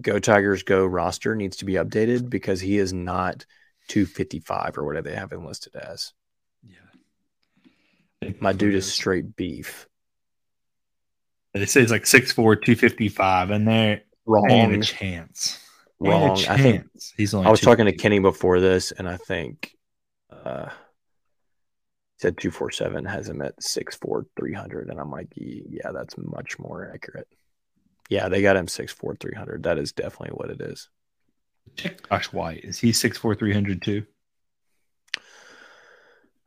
[0.00, 3.46] Go Tigers Go roster needs to be updated because he is not–
[3.88, 6.12] 255 or whatever they have him listed as.
[6.62, 8.30] Yeah.
[8.40, 9.88] My dude is straight beef.
[11.54, 14.50] They say it's like 6'4, 255, and they're wrong.
[14.50, 15.58] Ain't a chance.
[16.00, 16.30] Wrong.
[16.30, 16.48] A chance.
[16.48, 19.76] I think he's only I was talking to Kenny before this, and I think
[20.30, 20.70] uh
[22.22, 24.88] said 247 has him at 6'4, 300.
[24.88, 27.26] And I'm like, yeah, that's much more accurate.
[28.08, 29.64] Yeah, they got him 6'4, 300.
[29.64, 30.88] That is definitely what it is.
[31.76, 32.64] Check Josh White.
[32.64, 34.04] Is he six four three hundred two?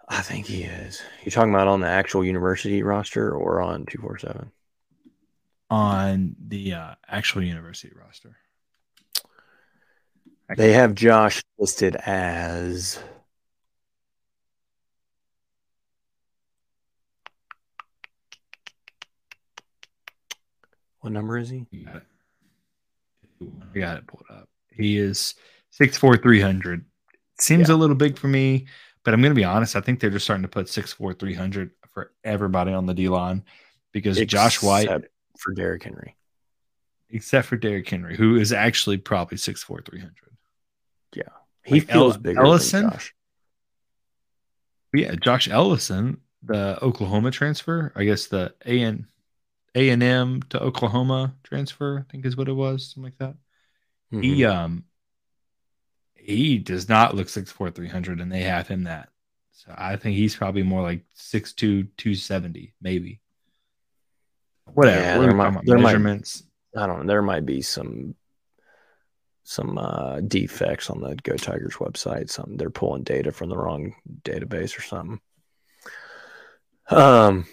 [0.07, 1.01] I think he is.
[1.23, 4.51] You talking about on the actual university roster or on two four seven?
[5.69, 8.38] On the uh, actual university roster.
[10.55, 12.99] They have Josh listed as
[21.05, 21.67] What number is he?
[21.86, 22.03] got it.
[23.76, 24.49] I got it pulled up.
[24.76, 25.36] He is
[25.80, 26.86] 6'4, 300.
[27.39, 27.76] Seems yeah.
[27.76, 28.67] a little big for me,
[29.03, 29.76] but I'm going to be honest.
[29.76, 33.43] I think they're just starting to put 6'4, 300 for everybody on the D line
[33.91, 34.89] because except Josh White.
[35.38, 36.15] For Derrick Henry.
[37.09, 40.13] Except for Derrick Henry, who is actually probably 6'4, 300.
[41.15, 41.23] Yeah.
[41.63, 43.15] He like feels El- bigger Ellison, Josh.
[44.93, 49.05] Yeah, Josh Ellison, the Oklahoma transfer, I guess the A and
[49.76, 53.36] A and M to Oklahoma transfer, I think is what it was, something like that.
[54.16, 54.22] Mm-hmm.
[54.22, 54.86] He um
[56.16, 59.09] he does not look six four three hundred, and they have him that.
[59.51, 63.20] So I think he's probably more like six two two seventy, maybe.
[64.74, 65.01] Whatever.
[65.01, 66.43] Yeah, there might, there measurements.
[66.74, 67.07] Might, I don't know.
[67.07, 68.16] There might be some
[69.43, 72.30] some uh, defects on the Go Tigers website.
[72.30, 75.20] Some they're pulling data from the wrong database or something.
[76.89, 77.45] Um,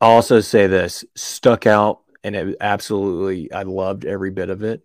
[0.00, 4.84] I'll also say this stuck out, and it absolutely I loved every bit of it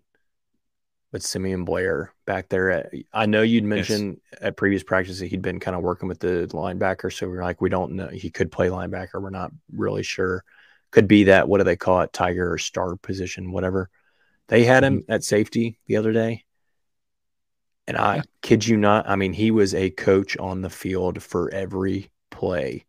[1.11, 2.71] with Simeon Blair back there.
[2.71, 4.41] At, I know you'd mentioned yes.
[4.41, 7.11] at previous practice that he'd been kind of working with the linebacker.
[7.11, 8.07] So we are like, we don't know.
[8.09, 9.21] He could play linebacker.
[9.21, 10.43] We're not really sure.
[10.91, 12.13] Could be that, what do they call it?
[12.13, 13.89] Tiger or star position, whatever.
[14.47, 15.11] They had him mm-hmm.
[15.11, 16.45] at safety the other day.
[17.87, 18.21] And I yeah.
[18.41, 22.85] kid you not, I mean, he was a coach on the field for every play.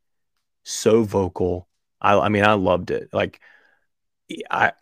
[0.64, 1.68] So vocal.
[2.00, 3.08] I, I mean, I loved it.
[3.12, 3.40] Like,
[4.50, 4.72] I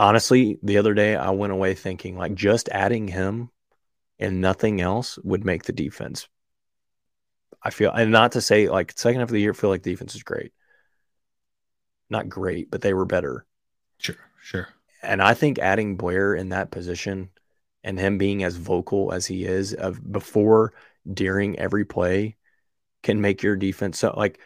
[0.00, 3.50] honestly, the other day I went away thinking like just adding him
[4.18, 6.26] and nothing else would make the defense.
[7.62, 9.82] I feel, and not to say like second half of the year, I feel like
[9.82, 10.52] defense is great.
[12.08, 13.44] Not great, but they were better.
[13.98, 14.68] Sure, sure.
[15.02, 17.28] And I think adding Blair in that position
[17.84, 20.72] and him being as vocal as he is of before,
[21.10, 22.36] during every play
[23.02, 24.38] can make your defense so like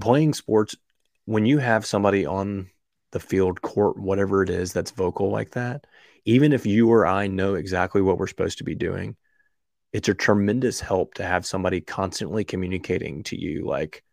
[0.00, 0.76] playing sports
[1.24, 2.70] when you have somebody on
[3.10, 5.86] the field, court, whatever it is that's vocal like that,
[6.24, 9.16] even if you or I know exactly what we're supposed to be doing,
[9.92, 14.04] it's a tremendous help to have somebody constantly communicating to you, like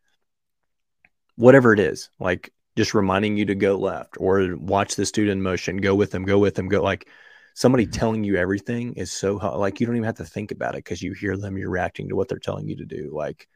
[1.35, 5.77] whatever it is, like just reminding you to go left or watch the student motion,
[5.77, 7.07] go with them, go with them, go like
[7.53, 7.91] somebody mm-hmm.
[7.91, 11.01] telling you everything is so like you don't even have to think about it because
[11.01, 13.11] you hear them, you're reacting to what they're telling you to do.
[13.13, 13.47] Like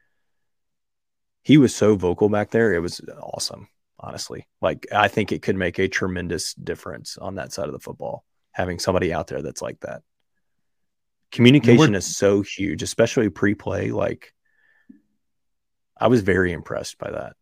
[1.42, 3.68] he was so vocal back there, it was awesome
[4.00, 4.46] honestly.
[4.60, 8.24] Like I think it could make a tremendous difference on that side of the football,
[8.52, 10.02] having somebody out there that's like that.
[11.30, 13.92] Communication is so huge, especially pre-play.
[13.92, 14.34] Like
[15.98, 17.36] I was very impressed by that.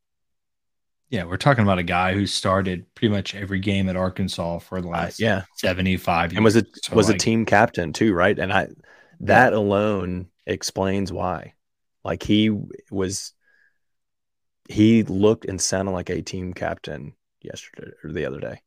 [1.11, 4.83] Yeah, we're talking about a guy who started pretty much every game at Arkansas for
[4.83, 8.13] the last uh, yeah 75 and was a so was like, a team captain too,
[8.13, 8.39] right?
[8.39, 8.69] And I
[9.21, 9.59] that yeah.
[9.59, 11.55] alone explains why.
[12.05, 12.51] Like he
[12.91, 13.33] was
[14.69, 18.61] he looked and sounded like a team captain yesterday or the other day.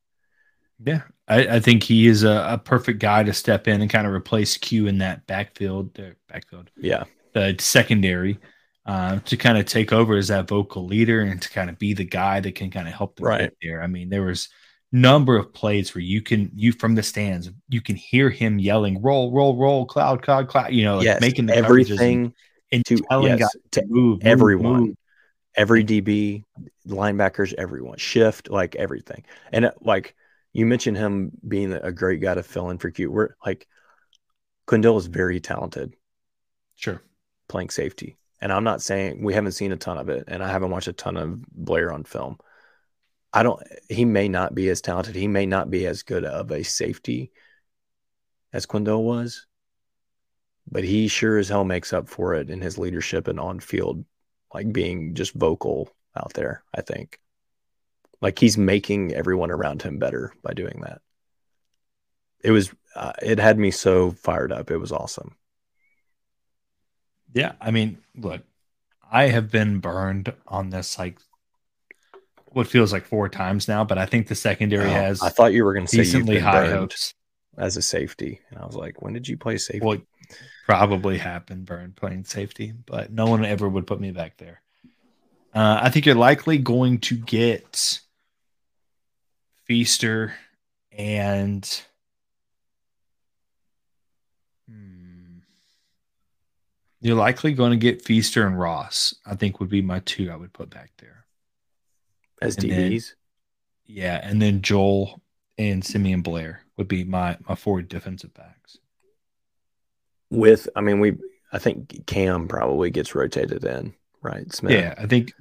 [0.84, 4.08] Yeah, I, I think he is a, a, perfect guy to step in and kind
[4.08, 5.98] of replace Q in that backfield.
[6.00, 6.72] Uh, backfield.
[6.76, 8.40] Yeah, the secondary
[8.88, 11.94] uh, to kind of take over as that vocal leader and to kind of be
[11.94, 13.52] the guy that can kind of help them Right.
[13.62, 13.84] there.
[13.84, 14.50] I mean, there was
[14.92, 19.02] number of plays where you can you from the stands you can hear him yelling
[19.02, 22.34] roll roll roll cloud cloud cloud you know like yes, making the everything
[22.72, 24.82] and to telling yes, to move, everyone.
[24.82, 24.96] move.
[25.56, 26.44] Every DB,
[26.88, 29.24] linebackers, everyone shift like everything.
[29.52, 30.16] And uh, like
[30.54, 33.12] you mentioned him being a great guy to fill in for Q.
[33.12, 33.68] We're like
[34.68, 35.96] Quindell is very talented
[36.76, 37.02] Sure.
[37.48, 38.18] playing safety.
[38.42, 40.88] And I'm not saying we haven't seen a ton of it, and I haven't watched
[40.88, 42.38] a ton of Blair on film.
[43.34, 43.62] I don't.
[43.88, 45.16] He may not be as talented.
[45.16, 47.32] He may not be as good of a safety
[48.52, 49.46] as Quindell was,
[50.70, 54.04] but he sure as hell makes up for it in his leadership and on field,
[54.54, 56.64] like being just vocal out there.
[56.76, 57.20] I think,
[58.22, 61.02] like he's making everyone around him better by doing that.
[62.44, 62.72] It was.
[62.96, 64.70] Uh, it had me so fired up.
[64.70, 65.36] It was awesome.
[67.34, 68.42] Yeah, I mean, look,
[69.10, 71.18] I have been burned on this like
[72.48, 75.54] what feels like four times now, but I think the secondary Oh, has I thought
[75.54, 77.14] you were going to say decently high hopes.
[77.58, 79.86] as a safety, and I was like, when did you play safety?
[79.86, 80.00] Well,
[80.78, 84.62] probably have been burned playing safety, but no one ever would put me back there.
[85.54, 88.00] Uh, I think you're likely going to get
[89.66, 90.34] Feaster
[90.92, 91.84] and
[94.70, 95.40] Hmm.
[97.02, 99.14] you're likely going to get Feaster and Ross.
[99.26, 101.26] I think would be my two I would put back there.
[102.42, 103.14] as and then- DBs.
[103.86, 105.22] Yeah, and then Joel
[105.58, 108.78] and Simeon Blair would be my my four defensive backs.
[110.32, 111.18] With I mean we
[111.52, 114.52] I think Cam probably gets rotated in, right?
[114.52, 114.72] Smith.
[114.74, 115.34] Yeah, I think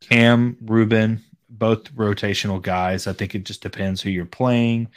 [0.00, 3.06] Cam, Ruben, both rotational guys.
[3.06, 4.88] I think it just depends who you're playing.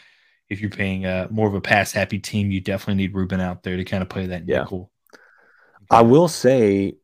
[0.49, 3.63] If you're playing a more of a pass happy team, you definitely need Ruben out
[3.63, 4.59] there to kind of play that Yeah.
[4.59, 4.91] nickel.
[5.89, 6.95] I will say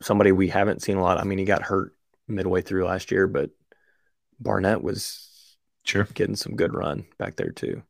[0.00, 1.18] somebody we haven't seen a lot.
[1.18, 1.94] I mean, he got hurt
[2.28, 3.50] midway through last year, but
[4.40, 6.04] Barnett was Sure.
[6.14, 7.82] getting some good run back there too.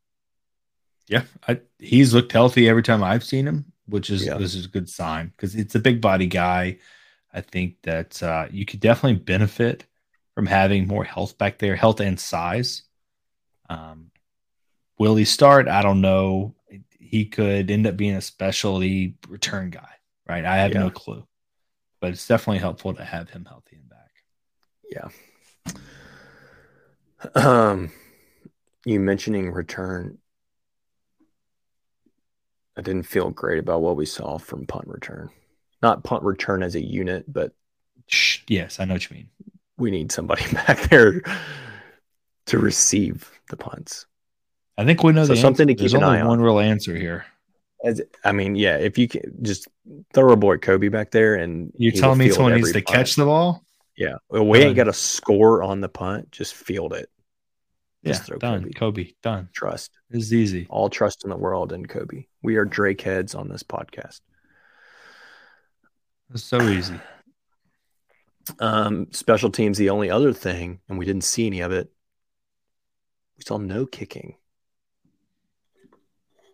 [1.09, 4.37] Yeah, I, he's looked healthy every time I've seen him, which is Yeah.
[4.39, 6.78] this is a good sign because it's a big body guy.
[7.33, 9.87] I think that uh, you could definitely benefit
[10.35, 12.83] from having more health back there, health and size.
[13.70, 14.11] Um,
[14.99, 15.68] will he start?
[15.68, 16.55] I don't know.
[16.99, 19.89] He could end up being a specialty return guy,
[20.28, 20.45] right?
[20.45, 20.80] I have Yeah.
[20.80, 21.26] no clue,
[22.01, 24.11] but it's definitely helpful to have him healthy and back.
[24.91, 25.09] Yeah.
[27.37, 27.93] Um,
[28.85, 30.18] you mentioning return.
[32.77, 35.31] I didn't feel great about what we saw from punt return.
[35.83, 37.53] Not punt return as a unit, but
[38.49, 39.29] yes, I know what you mean.
[39.77, 41.23] we need somebody back there
[42.47, 44.07] to receive the punts.
[44.79, 45.81] I think we know So something to answer.
[45.83, 46.29] There's keep an only eye on.
[46.29, 47.27] one real answer here.
[47.85, 49.68] As I mean, yeah, if you can just
[50.14, 52.87] throw a boy Kobe back there and You're telling me someone needs to punt.
[52.87, 53.64] catch the ball?
[53.97, 56.31] Yeah, well, we ain't got a score on the punt.
[56.31, 57.11] Just field it.
[58.03, 58.62] Yeah, throw done.
[58.73, 58.73] Kobe.
[59.05, 59.12] Kobe.
[59.23, 59.49] done.
[59.53, 60.66] Trust This is easy.
[60.70, 62.25] all trust in the world in Kobe.
[62.43, 64.20] We are Drake heads on this podcast.
[66.32, 66.99] It's so easy.
[68.59, 69.78] Um, special teams.
[69.78, 71.93] The only other thing, and we didn't see any of it.
[73.38, 74.36] We saw no kicking.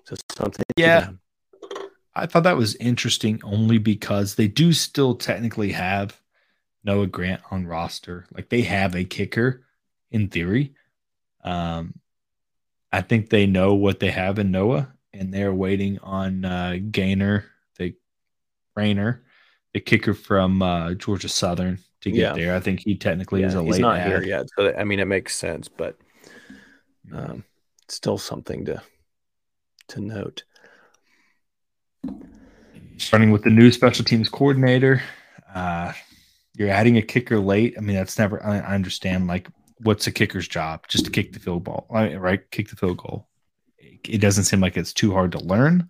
[0.05, 0.65] So something.
[0.77, 1.11] Yeah.
[2.15, 6.21] I thought that was interesting only because they do still technically have
[6.83, 8.27] Noah Grant on roster.
[8.33, 9.65] Like they have a kicker
[10.11, 10.75] in theory.
[11.45, 12.01] Um,
[12.91, 17.45] I think they know what they have in Noah, and they're waiting on uh, Gainer,
[17.79, 17.95] the
[18.77, 19.25] Raynor,
[19.75, 22.33] the kicker from uh, Georgia Southern, to get Yeah.
[22.35, 22.55] there.
[22.57, 24.09] I think he technically is Yeah, a he's late not add.
[24.09, 24.47] here yet.
[24.57, 25.97] So I mean, it makes sense, but
[27.13, 27.45] um,
[27.89, 28.83] still something to
[29.89, 30.45] to note.
[32.99, 35.01] starting with the new special teams coordinator.
[35.55, 35.93] Uh,
[36.57, 37.75] you're adding a kicker late.
[37.79, 38.45] I mean, that's never.
[38.45, 39.29] I, I understand.
[39.29, 39.49] Like,
[39.83, 40.87] what's a kicker's job?
[40.89, 42.51] Just to kick the field ball, right?
[42.51, 43.28] Kick the field goal.
[44.09, 45.89] It, doesn't seem like it's too hard to learn.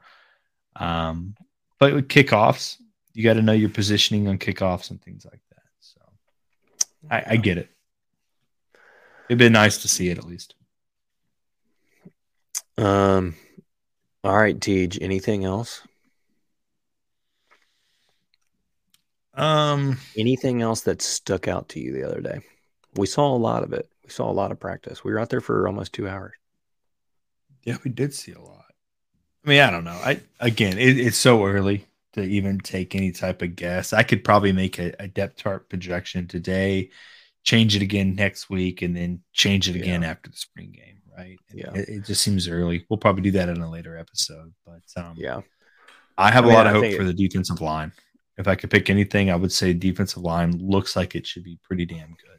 [0.77, 1.35] Um,
[1.79, 2.77] but with kickoffs,
[3.15, 5.63] you got to know your positioning on kickoffs and things like that.
[5.81, 6.01] So,
[7.11, 7.69] I, I get it.
[9.29, 10.55] It'd been nice to see it at least.
[12.79, 13.35] Um,
[14.25, 14.91] all right, Tej.
[15.01, 15.83] Anything else?
[19.35, 22.41] Um, Anything else that stuck out to you the other day?
[22.97, 23.89] We saw a lot of it.
[24.05, 25.05] We saw a lot of practice.
[25.05, 26.35] We were out there for almost two hours.
[27.65, 28.65] Yeah, we did see a lot.
[29.45, 29.91] I mean, I don't know.
[30.05, 33.93] I again, it, it's so early to even take any type of guess.
[33.93, 36.91] I could probably make a, a depth chart projection today,
[37.45, 40.11] change it again next week, and then change it again Yeah.
[40.11, 40.95] after the spring game.
[41.17, 41.39] Right?
[41.53, 41.73] Yeah.
[41.75, 42.85] it, it just seems early.
[42.89, 44.53] We'll probably do that in a later episode.
[44.65, 45.41] But um, Yeah.
[46.17, 47.93] I have I a mean, lot of I hope for it- the defensive line
[48.37, 51.59] if I could pick anything, I would say defensive line looks like it should be
[51.65, 52.39] pretty damn good.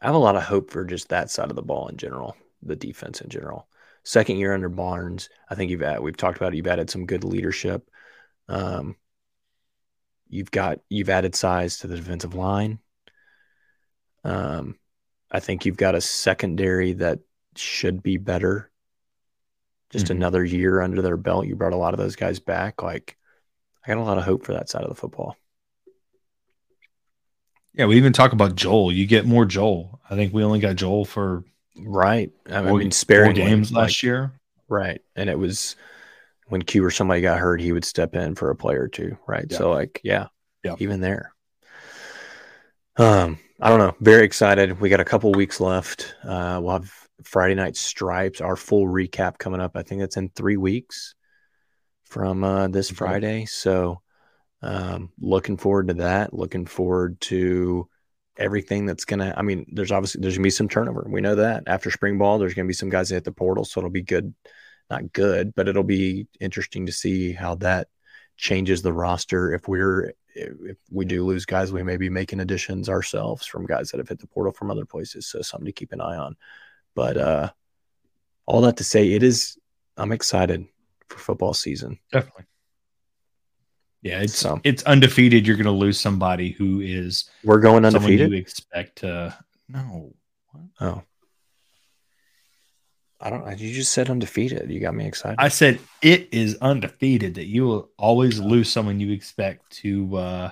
[0.00, 2.36] I have a lot of hope for just that side of the ball in general,
[2.64, 3.67] the defense in general.
[4.08, 7.24] Second year under Barnes, I think you've we've talked about it, you've added some good
[7.24, 7.90] leadership.
[8.48, 8.96] Um,
[10.30, 12.78] you've got you've added size to the defensive line.
[14.24, 14.78] Um,
[15.30, 17.18] I think you've got a secondary that
[17.54, 18.70] should be better.
[19.90, 20.16] Just mm-hmm.
[20.16, 21.46] another year under their belt.
[21.46, 22.82] You brought a lot of those guys back.
[22.82, 23.18] Like
[23.84, 25.36] I got a lot of hope for that side of the football.
[27.74, 28.90] Yeah, we even talk about Joel.
[28.90, 30.00] You get more Joel.
[30.08, 31.44] I think we only got Joel for
[31.80, 32.30] right.
[32.50, 34.32] I four, mean, sparing games last like, year.
[34.68, 35.76] Right, and it was
[36.48, 39.16] when Q or somebody got hurt, he would step in for a play or two.
[39.26, 39.46] Right.
[39.48, 39.58] Yeah.
[39.58, 40.28] So like, yeah,
[40.64, 41.32] yeah, even there.
[42.96, 43.94] Um, I don't know.
[44.00, 44.80] Very excited.
[44.80, 46.14] We got a couple weeks left.
[46.24, 48.40] Uh, we'll have Friday night stripes.
[48.40, 49.72] Our full recap coming up.
[49.74, 51.14] I think that's in three weeks
[52.04, 53.44] from uh, this Friday.
[53.44, 54.00] So,
[54.62, 56.34] um, looking forward to that.
[56.34, 57.88] Looking forward to
[58.38, 59.34] everything that's gonna.
[59.36, 61.06] I mean, there's obviously there's gonna be some turnover.
[61.08, 63.64] We know that after spring ball, there's gonna be some guys that hit the portal,
[63.64, 64.34] so it'll be good.
[64.90, 67.88] Not good, but it'll be interesting to see how that
[68.38, 69.52] changes the roster.
[69.52, 73.90] If we're if we do lose guys, we may be making additions ourselves from guys
[73.90, 75.26] that have hit the portal from other places.
[75.26, 76.36] So something to keep an eye on.
[76.94, 77.50] But uh,
[78.46, 79.58] all that to say, it is.
[79.96, 80.64] I'm excited
[81.08, 81.98] for football season.
[82.12, 82.44] Definitely.
[84.02, 85.46] Yeah, it's so, it's undefeated.
[85.46, 88.30] You're going to lose somebody who is we're going undefeated.
[88.30, 89.36] You expect to
[89.68, 90.12] no.
[90.52, 90.62] What?
[90.80, 91.02] Oh,
[93.20, 93.58] I don't.
[93.58, 94.70] You just said undefeated.
[94.70, 95.36] You got me excited.
[95.38, 97.34] I said it is undefeated.
[97.34, 100.50] That you will always lose someone you expect to uh,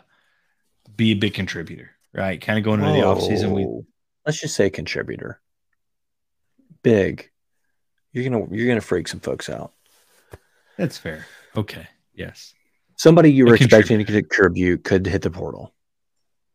[0.97, 2.41] be a big contributor, right?
[2.41, 3.53] Kind of going into oh, the offseason.
[3.53, 3.85] We
[4.25, 5.41] let's just say contributor.
[6.83, 7.31] Big.
[8.13, 9.73] You're gonna you're gonna freak some folks out.
[10.77, 11.27] That's fair.
[11.57, 11.87] Okay.
[12.15, 12.55] Yes.
[12.97, 15.73] Somebody you were expecting to contribute could hit the portal.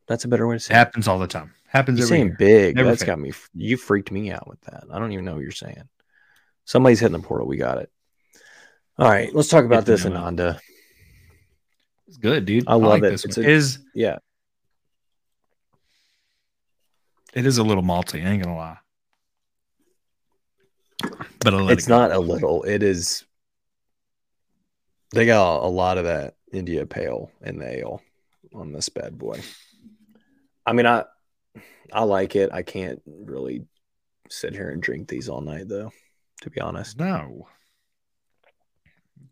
[0.08, 0.74] That's a better way to say.
[0.74, 1.54] It happens all the time.
[1.68, 2.00] Happens.
[2.00, 2.36] You're saying year.
[2.38, 2.76] big.
[2.76, 3.32] Never That's got me.
[3.54, 4.84] You freaked me out with that.
[4.92, 5.88] I don't even know what you're saying.
[6.66, 7.48] Somebody's hitting the portal.
[7.48, 7.92] We got it.
[8.98, 10.60] All right, let's talk about this Ananda.
[12.08, 12.68] It's good, dude.
[12.68, 13.24] I, I love like it.
[13.26, 14.18] It's a, is yeah.
[17.34, 18.26] It is a little malty.
[18.26, 18.78] I ain't gonna lie.
[21.40, 22.64] But it's it not a little.
[22.64, 23.26] It is
[25.12, 28.02] they got a lot of that India Pale in the ale
[28.54, 29.42] on this bad boy.
[30.66, 31.06] I mean, I
[31.92, 32.52] I like it.
[32.54, 33.66] I can't really
[34.30, 35.92] sit here and drink these all night, though.
[36.42, 37.48] To be honest, no.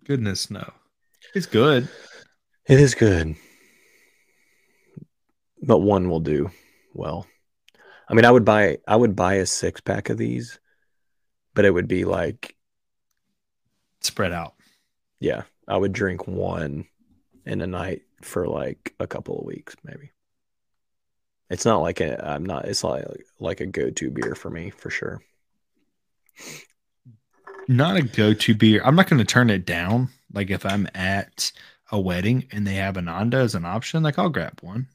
[0.06, 0.72] Goodness, no.
[1.34, 1.88] It's good.
[2.66, 3.36] It is good,
[5.62, 6.52] but one will do
[6.94, 7.26] well.
[8.08, 10.60] I mean, I would buy I would buy a six pack of these,
[11.54, 12.56] but it would be like
[14.02, 14.54] spread out.
[15.20, 16.86] Yeah, I would drink one
[17.46, 20.12] in a night for like a couple of weeks, maybe.
[21.50, 23.06] It's not like a I'm not it's like
[23.40, 25.22] like a go-to beer for me for sure.
[27.68, 28.82] Not a go-to beer.
[28.84, 30.10] I'm not going to turn it down.
[30.34, 31.52] Like if I'm at
[31.92, 34.88] a wedding and they have Ananda as an option, like I'll grab one.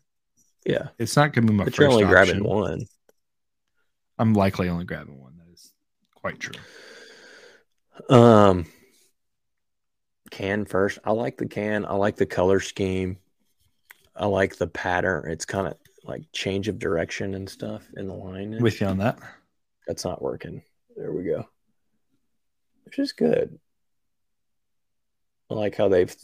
[0.64, 2.10] Yeah, it's not going to be my but 1st you're only option.
[2.10, 2.86] grabbing one.
[4.18, 5.36] I'm likely only grabbing one.
[5.38, 5.72] That is
[6.14, 6.54] quite true.
[8.08, 8.66] Um,
[10.35, 10.99] can first.
[11.05, 11.85] I like the can.
[11.85, 13.18] I like the color scheme.
[14.16, 15.30] I like the pattern.
[15.30, 18.61] It's kind of like change of direction and stuff in the line.
[18.61, 19.16] With you on that.
[19.87, 20.62] That's not working.
[20.97, 21.47] There we go.
[22.85, 23.59] Which is good.
[25.51, 26.14] I like how they've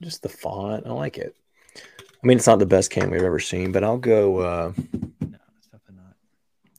[0.00, 0.86] just the font.
[0.86, 1.34] I like it.
[1.76, 4.38] I mean, it's not the best can we've ever seen, but I'll go.
[4.38, 6.14] Uh, no, it's definitely not.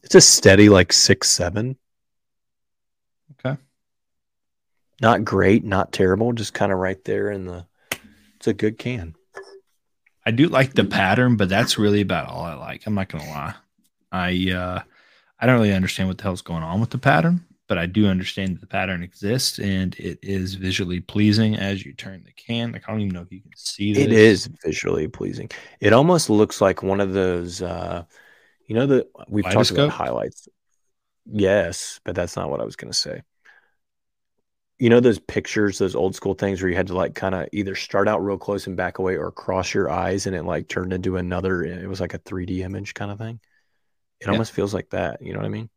[0.03, 1.77] It's a steady like six seven.
[3.43, 3.59] Okay.
[5.01, 7.65] Not great, not terrible, just kind of right there in the.
[8.37, 9.15] It's a good can.
[10.25, 12.85] I do like the pattern, but that's really about all I like.
[12.85, 13.55] I'm not gonna lie.
[14.11, 14.81] I uh,
[15.39, 18.07] I don't really understand what the hell's going on with the pattern, but I do
[18.07, 22.71] understand that the pattern exists and it is visually pleasing as you turn the can.
[22.71, 24.03] Like, I don't even know if you can see this.
[24.03, 25.49] It is visually pleasing.
[25.79, 27.63] It almost looks like one of those.
[27.63, 28.03] Uh,
[28.67, 30.47] you know that we've talked about highlights.
[31.25, 33.23] Yes, but that's not what I was going to say
[34.81, 37.47] you know those pictures those old school things where you had to like kind of
[37.51, 40.67] either start out real close and back away or cross your eyes and it like
[40.67, 43.39] turned into another it was like a 3d image kind of thing?
[44.19, 44.31] It yeah.
[44.31, 45.69] almost feels like that you know what i mean?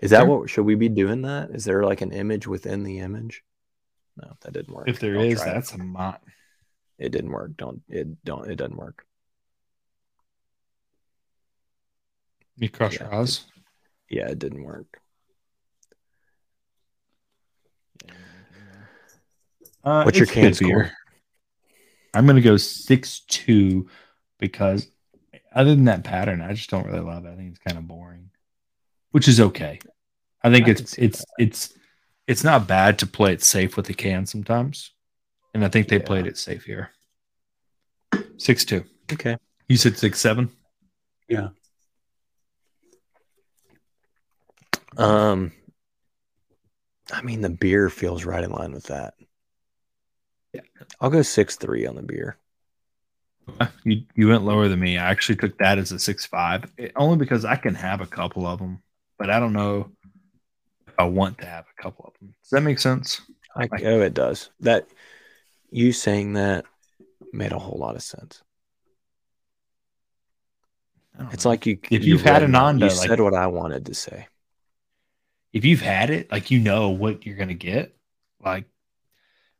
[0.00, 0.40] Is that sure.
[0.40, 1.50] what should we be doing that?
[1.50, 3.44] Is there like an image within the image?
[4.16, 4.88] No that didn't work.
[4.88, 5.80] If there don't is, that's it.
[5.80, 6.18] a mod
[6.98, 7.56] it didn't work.
[7.56, 9.06] Don't it don't it doesn't work.
[12.56, 13.44] You cross yeah, your eyes?
[14.08, 15.00] It, yeah it didn't work
[19.86, 20.90] Uh, What's your can score?
[22.12, 23.88] I'm going to go six two
[24.40, 24.88] because
[25.54, 27.30] other than that pattern, I just don't really love it.
[27.30, 28.30] I think it's kind of boring,
[29.12, 29.78] which is okay.
[30.42, 31.26] I think I it's it's that.
[31.38, 31.74] it's
[32.26, 34.90] it's not bad to play it safe with the can sometimes,
[35.54, 36.04] and I think they yeah.
[36.04, 36.90] played it safe here.
[38.38, 38.84] Six two.
[39.12, 39.36] Okay.
[39.68, 40.50] You said six seven.
[41.28, 41.50] Yeah.
[44.96, 45.52] Um,
[47.12, 49.14] I mean, the beer feels right in line with that.
[51.00, 52.36] I'll go six three on the beer.
[53.60, 54.98] Uh, you you went lower than me.
[54.98, 58.06] I actually took that as a six five, eh, only because I can have a
[58.06, 58.82] couple of them,
[59.18, 59.90] but I don't know
[60.86, 62.34] if I want to have a couple of them.
[62.42, 63.20] Does that make sense?
[63.54, 64.50] I like, oh, it does.
[64.60, 64.88] That
[65.70, 66.64] you saying that
[67.32, 68.42] made a whole lot of sense.
[71.32, 71.50] It's know.
[71.50, 74.26] like you if you've had a Nanda, you like, said what I wanted to say
[75.56, 77.96] if you've had it, like you know what you're gonna get.
[78.44, 78.66] Like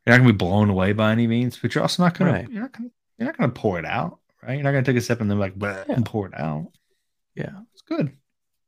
[0.07, 2.49] you're not gonna be blown away by any means, but you're also not gonna right.
[2.49, 4.53] you're not gonna you're not gonna pour it out, right?
[4.53, 5.83] You're not gonna take a sip and then like yeah.
[5.89, 6.71] and pour it out.
[7.35, 8.11] Yeah, it's good.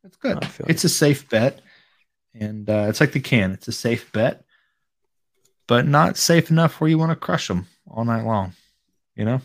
[0.04, 0.46] It's good.
[0.68, 1.62] It's a safe bet,
[2.34, 3.52] and uh, it's like the can.
[3.52, 4.44] It's a safe bet,
[5.66, 8.54] but not safe enough where you want to crush them all night long.
[9.16, 9.42] You know.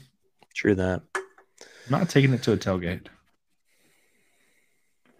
[0.54, 1.02] True that.
[1.16, 3.06] I'm not taking it to a tailgate.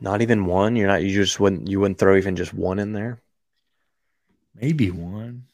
[0.01, 0.77] Not even one.
[0.77, 1.03] You're not.
[1.03, 1.69] You just wouldn't.
[1.69, 3.21] You wouldn't throw even just one in there.
[4.55, 5.47] Maybe one.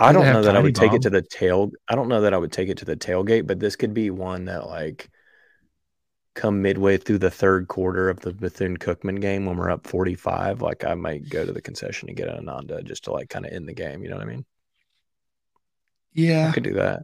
[0.00, 0.88] I don't know that I would bomb?
[0.88, 1.70] take it to the tail.
[1.88, 4.10] I don't know that I would take it to the tailgate, but this could be
[4.10, 5.10] one that like
[6.34, 10.62] come midway through the third quarter of the Bethune Cookman game when we're up 45,
[10.62, 13.44] like I might go to the concession and get an Ananda just to like kind
[13.44, 14.02] of end the game.
[14.02, 14.44] You know what I mean?
[16.12, 16.48] Yeah.
[16.48, 17.02] I could do that.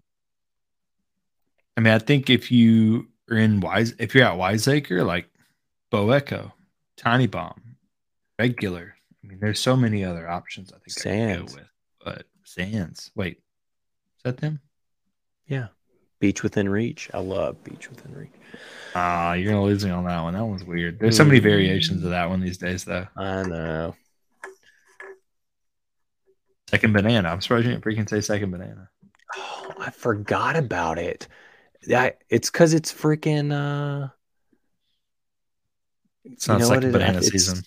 [1.77, 5.29] I mean, I think if you are in Wise, if you're at Wiseacre, like
[5.91, 6.55] Bo Echo,
[6.97, 7.77] Tiny Bomb,
[8.39, 8.95] regular.
[9.23, 10.73] I mean, there's so many other options.
[10.73, 11.55] I think Sands.
[11.55, 11.69] I with,
[12.03, 13.11] but Sands.
[13.15, 13.39] Wait,
[14.17, 14.61] is that them?
[15.47, 15.69] Yeah,
[16.21, 17.11] Beach Within Reach.
[17.13, 18.31] I love Beach Within Reach.
[18.95, 20.35] Ah, uh, you're gonna lose me on that one.
[20.35, 20.99] That one's weird.
[20.99, 23.07] There's so many variations of that one these days, though.
[23.17, 23.95] I know.
[26.71, 27.29] Second banana.
[27.29, 28.89] I'm surprised you didn't freaking say second banana.
[29.37, 31.29] Oh, I forgot about it.
[31.93, 33.53] I, it's because it's freaking.
[33.53, 34.09] uh
[36.25, 37.63] it's not you know second banana season.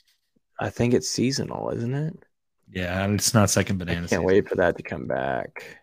[0.60, 2.26] I think it's seasonal, isn't it?
[2.72, 3.98] Yeah, it's not second banana.
[3.98, 4.24] I can't season.
[4.24, 5.80] wait for that to come back.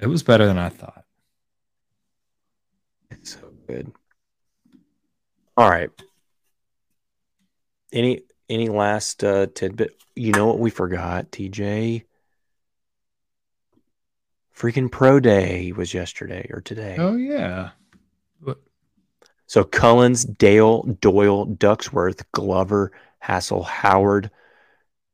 [0.00, 1.04] It was better than I thought.
[3.10, 3.92] It's so good.
[5.56, 5.90] All right.
[7.92, 9.96] Any any last uh, tidbit?
[10.14, 12.04] You know what we forgot, TJ?
[14.56, 16.96] Freaking pro day was yesterday or today.
[16.98, 17.70] Oh yeah.
[18.40, 18.58] What
[19.46, 24.30] so Cullens, Dale, Doyle, Ducksworth, Glover, Hassel, Howard,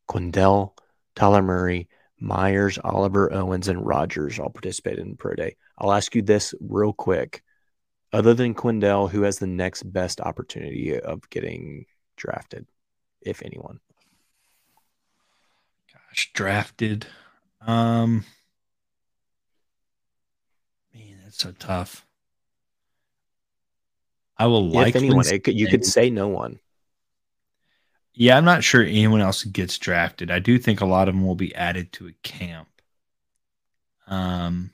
[0.09, 0.77] Quindell,
[1.15, 1.89] Tyler Murray,
[2.19, 5.57] Myers, Oliver, Owens, and Rogers all participated in Pro Day.
[5.79, 7.43] I'll ask you this real quick.
[8.13, 11.87] Other than Quindell, who has the next best opportunity of getting
[12.17, 12.67] drafted,
[13.21, 13.81] if anyone?
[15.93, 17.07] Gosh, drafted.
[17.67, 18.25] Um
[20.95, 22.07] man, that's so tough.
[24.37, 25.25] I will like anyone.
[25.25, 26.59] Could, you could say no one.
[28.15, 30.31] Yeah, I'm not sure anyone else gets drafted.
[30.31, 32.69] I do think a lot of them will be added to a camp.
[34.07, 34.71] Um,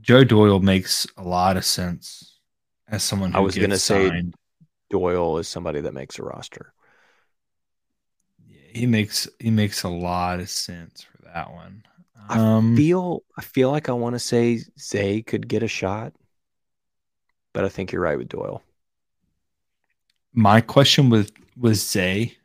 [0.00, 2.38] Joe Doyle makes a lot of sense
[2.88, 4.24] as someone who I was going to say
[4.90, 6.72] Doyle is somebody that makes a roster.
[8.46, 11.84] Yeah, he makes he makes a lot of sense for that one.
[12.28, 16.12] Um, I feel I feel like I want to say Zay could get a shot
[17.54, 18.62] but I think you're right with Doyle.
[20.34, 22.36] My question with with Zay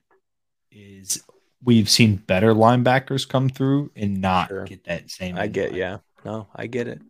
[0.71, 1.21] is
[1.63, 4.65] we've seen better linebackers come through and not sure.
[4.65, 5.37] get that same.
[5.37, 5.79] I get, line.
[5.79, 7.01] yeah, no, I get it.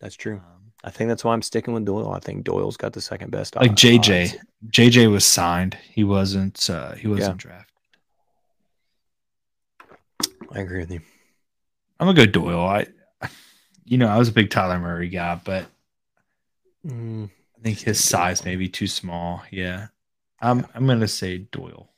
[0.00, 0.36] That's true.
[0.36, 2.12] Um, I think that's why I'm sticking with Doyle.
[2.12, 3.54] I think Doyle's got the second best.
[3.54, 4.36] Like JJ, odds.
[4.68, 5.78] JJ was signed.
[5.90, 6.68] He wasn't.
[6.68, 7.50] Uh, he wasn't yeah.
[7.50, 7.68] drafted.
[10.50, 11.00] I agree with you.
[12.00, 12.60] I'm gonna go Doyle.
[12.60, 12.86] I,
[13.84, 15.66] you know, I was a big Tyler Murray guy, but
[16.86, 17.30] Mm,
[17.62, 19.44] I think his size may be too small.
[19.52, 19.86] Yeah.
[20.40, 20.66] I'm yeah.
[20.74, 21.92] I'm gonna say Doyle.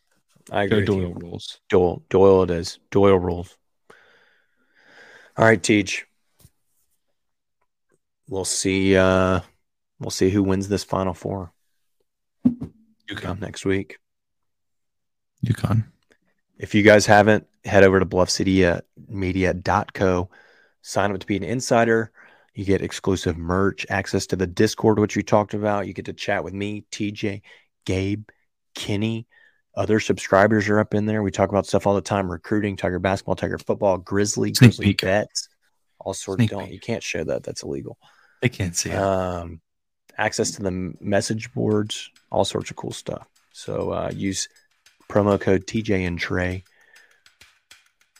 [0.52, 0.84] I agree.
[0.84, 1.58] Go Doyle rules.
[1.70, 2.80] Doyle Doyle it is.
[2.90, 3.56] Doyle rules.
[5.38, 6.06] All right, Teach.
[8.28, 9.40] We'll see uh
[9.98, 11.50] we'll see who wins this final four.
[12.44, 13.96] You come next week.
[15.46, 15.86] UConn.
[16.58, 20.28] If you guys haven't, head over to bluffcitymedia.co.
[20.82, 22.12] Sign up to be an insider.
[22.54, 25.86] You get exclusive merch, access to the Discord, which you talked about.
[25.86, 27.42] You get to chat with me, TJ,
[27.84, 28.28] Gabe,
[28.74, 29.26] Kenny.
[29.76, 31.22] Other subscribers are up in there.
[31.22, 35.48] We talk about stuff all the time recruiting, Tiger basketball, Tiger football, Grizzly, Grizzly bets.
[35.98, 36.38] All sorts.
[36.38, 36.72] Sneak Don't peek.
[36.74, 37.42] you can't share that.
[37.42, 37.98] That's illegal.
[38.42, 38.96] I can't see it.
[38.96, 39.60] Um,
[40.16, 43.26] access to the message boards, all sorts of cool stuff.
[43.52, 44.48] So uh, use
[45.08, 46.62] promo code TJ and Trey.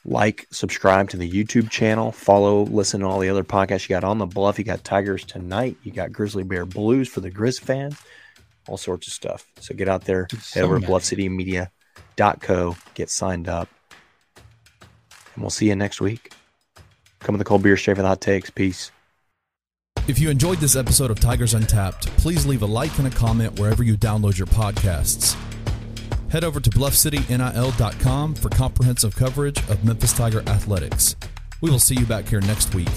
[0.06, 4.05] Like, subscribe to the YouTube channel, follow, listen to all the other podcasts you got
[4.05, 4.59] on the bluff.
[4.59, 7.97] You got Tigers tonight, you got Grizzly Bear Blues for the Grizz fans,
[8.68, 9.47] all sorts of stuff.
[9.60, 10.93] So get out there, There's head so over to many.
[10.93, 13.68] bluffcitymedia.co, get signed up,
[15.35, 16.32] and we'll see you next week.
[17.20, 18.51] Come with the cold beer, shave for the hot takes.
[18.51, 18.90] Peace.
[20.06, 23.59] If you enjoyed this episode of Tigers Untapped, please leave a like and a comment
[23.59, 25.35] wherever you download your podcasts.
[26.35, 31.15] Head over to bluffcitynil.com for comprehensive coverage of Memphis Tiger athletics.
[31.61, 32.89] We will see you back here next week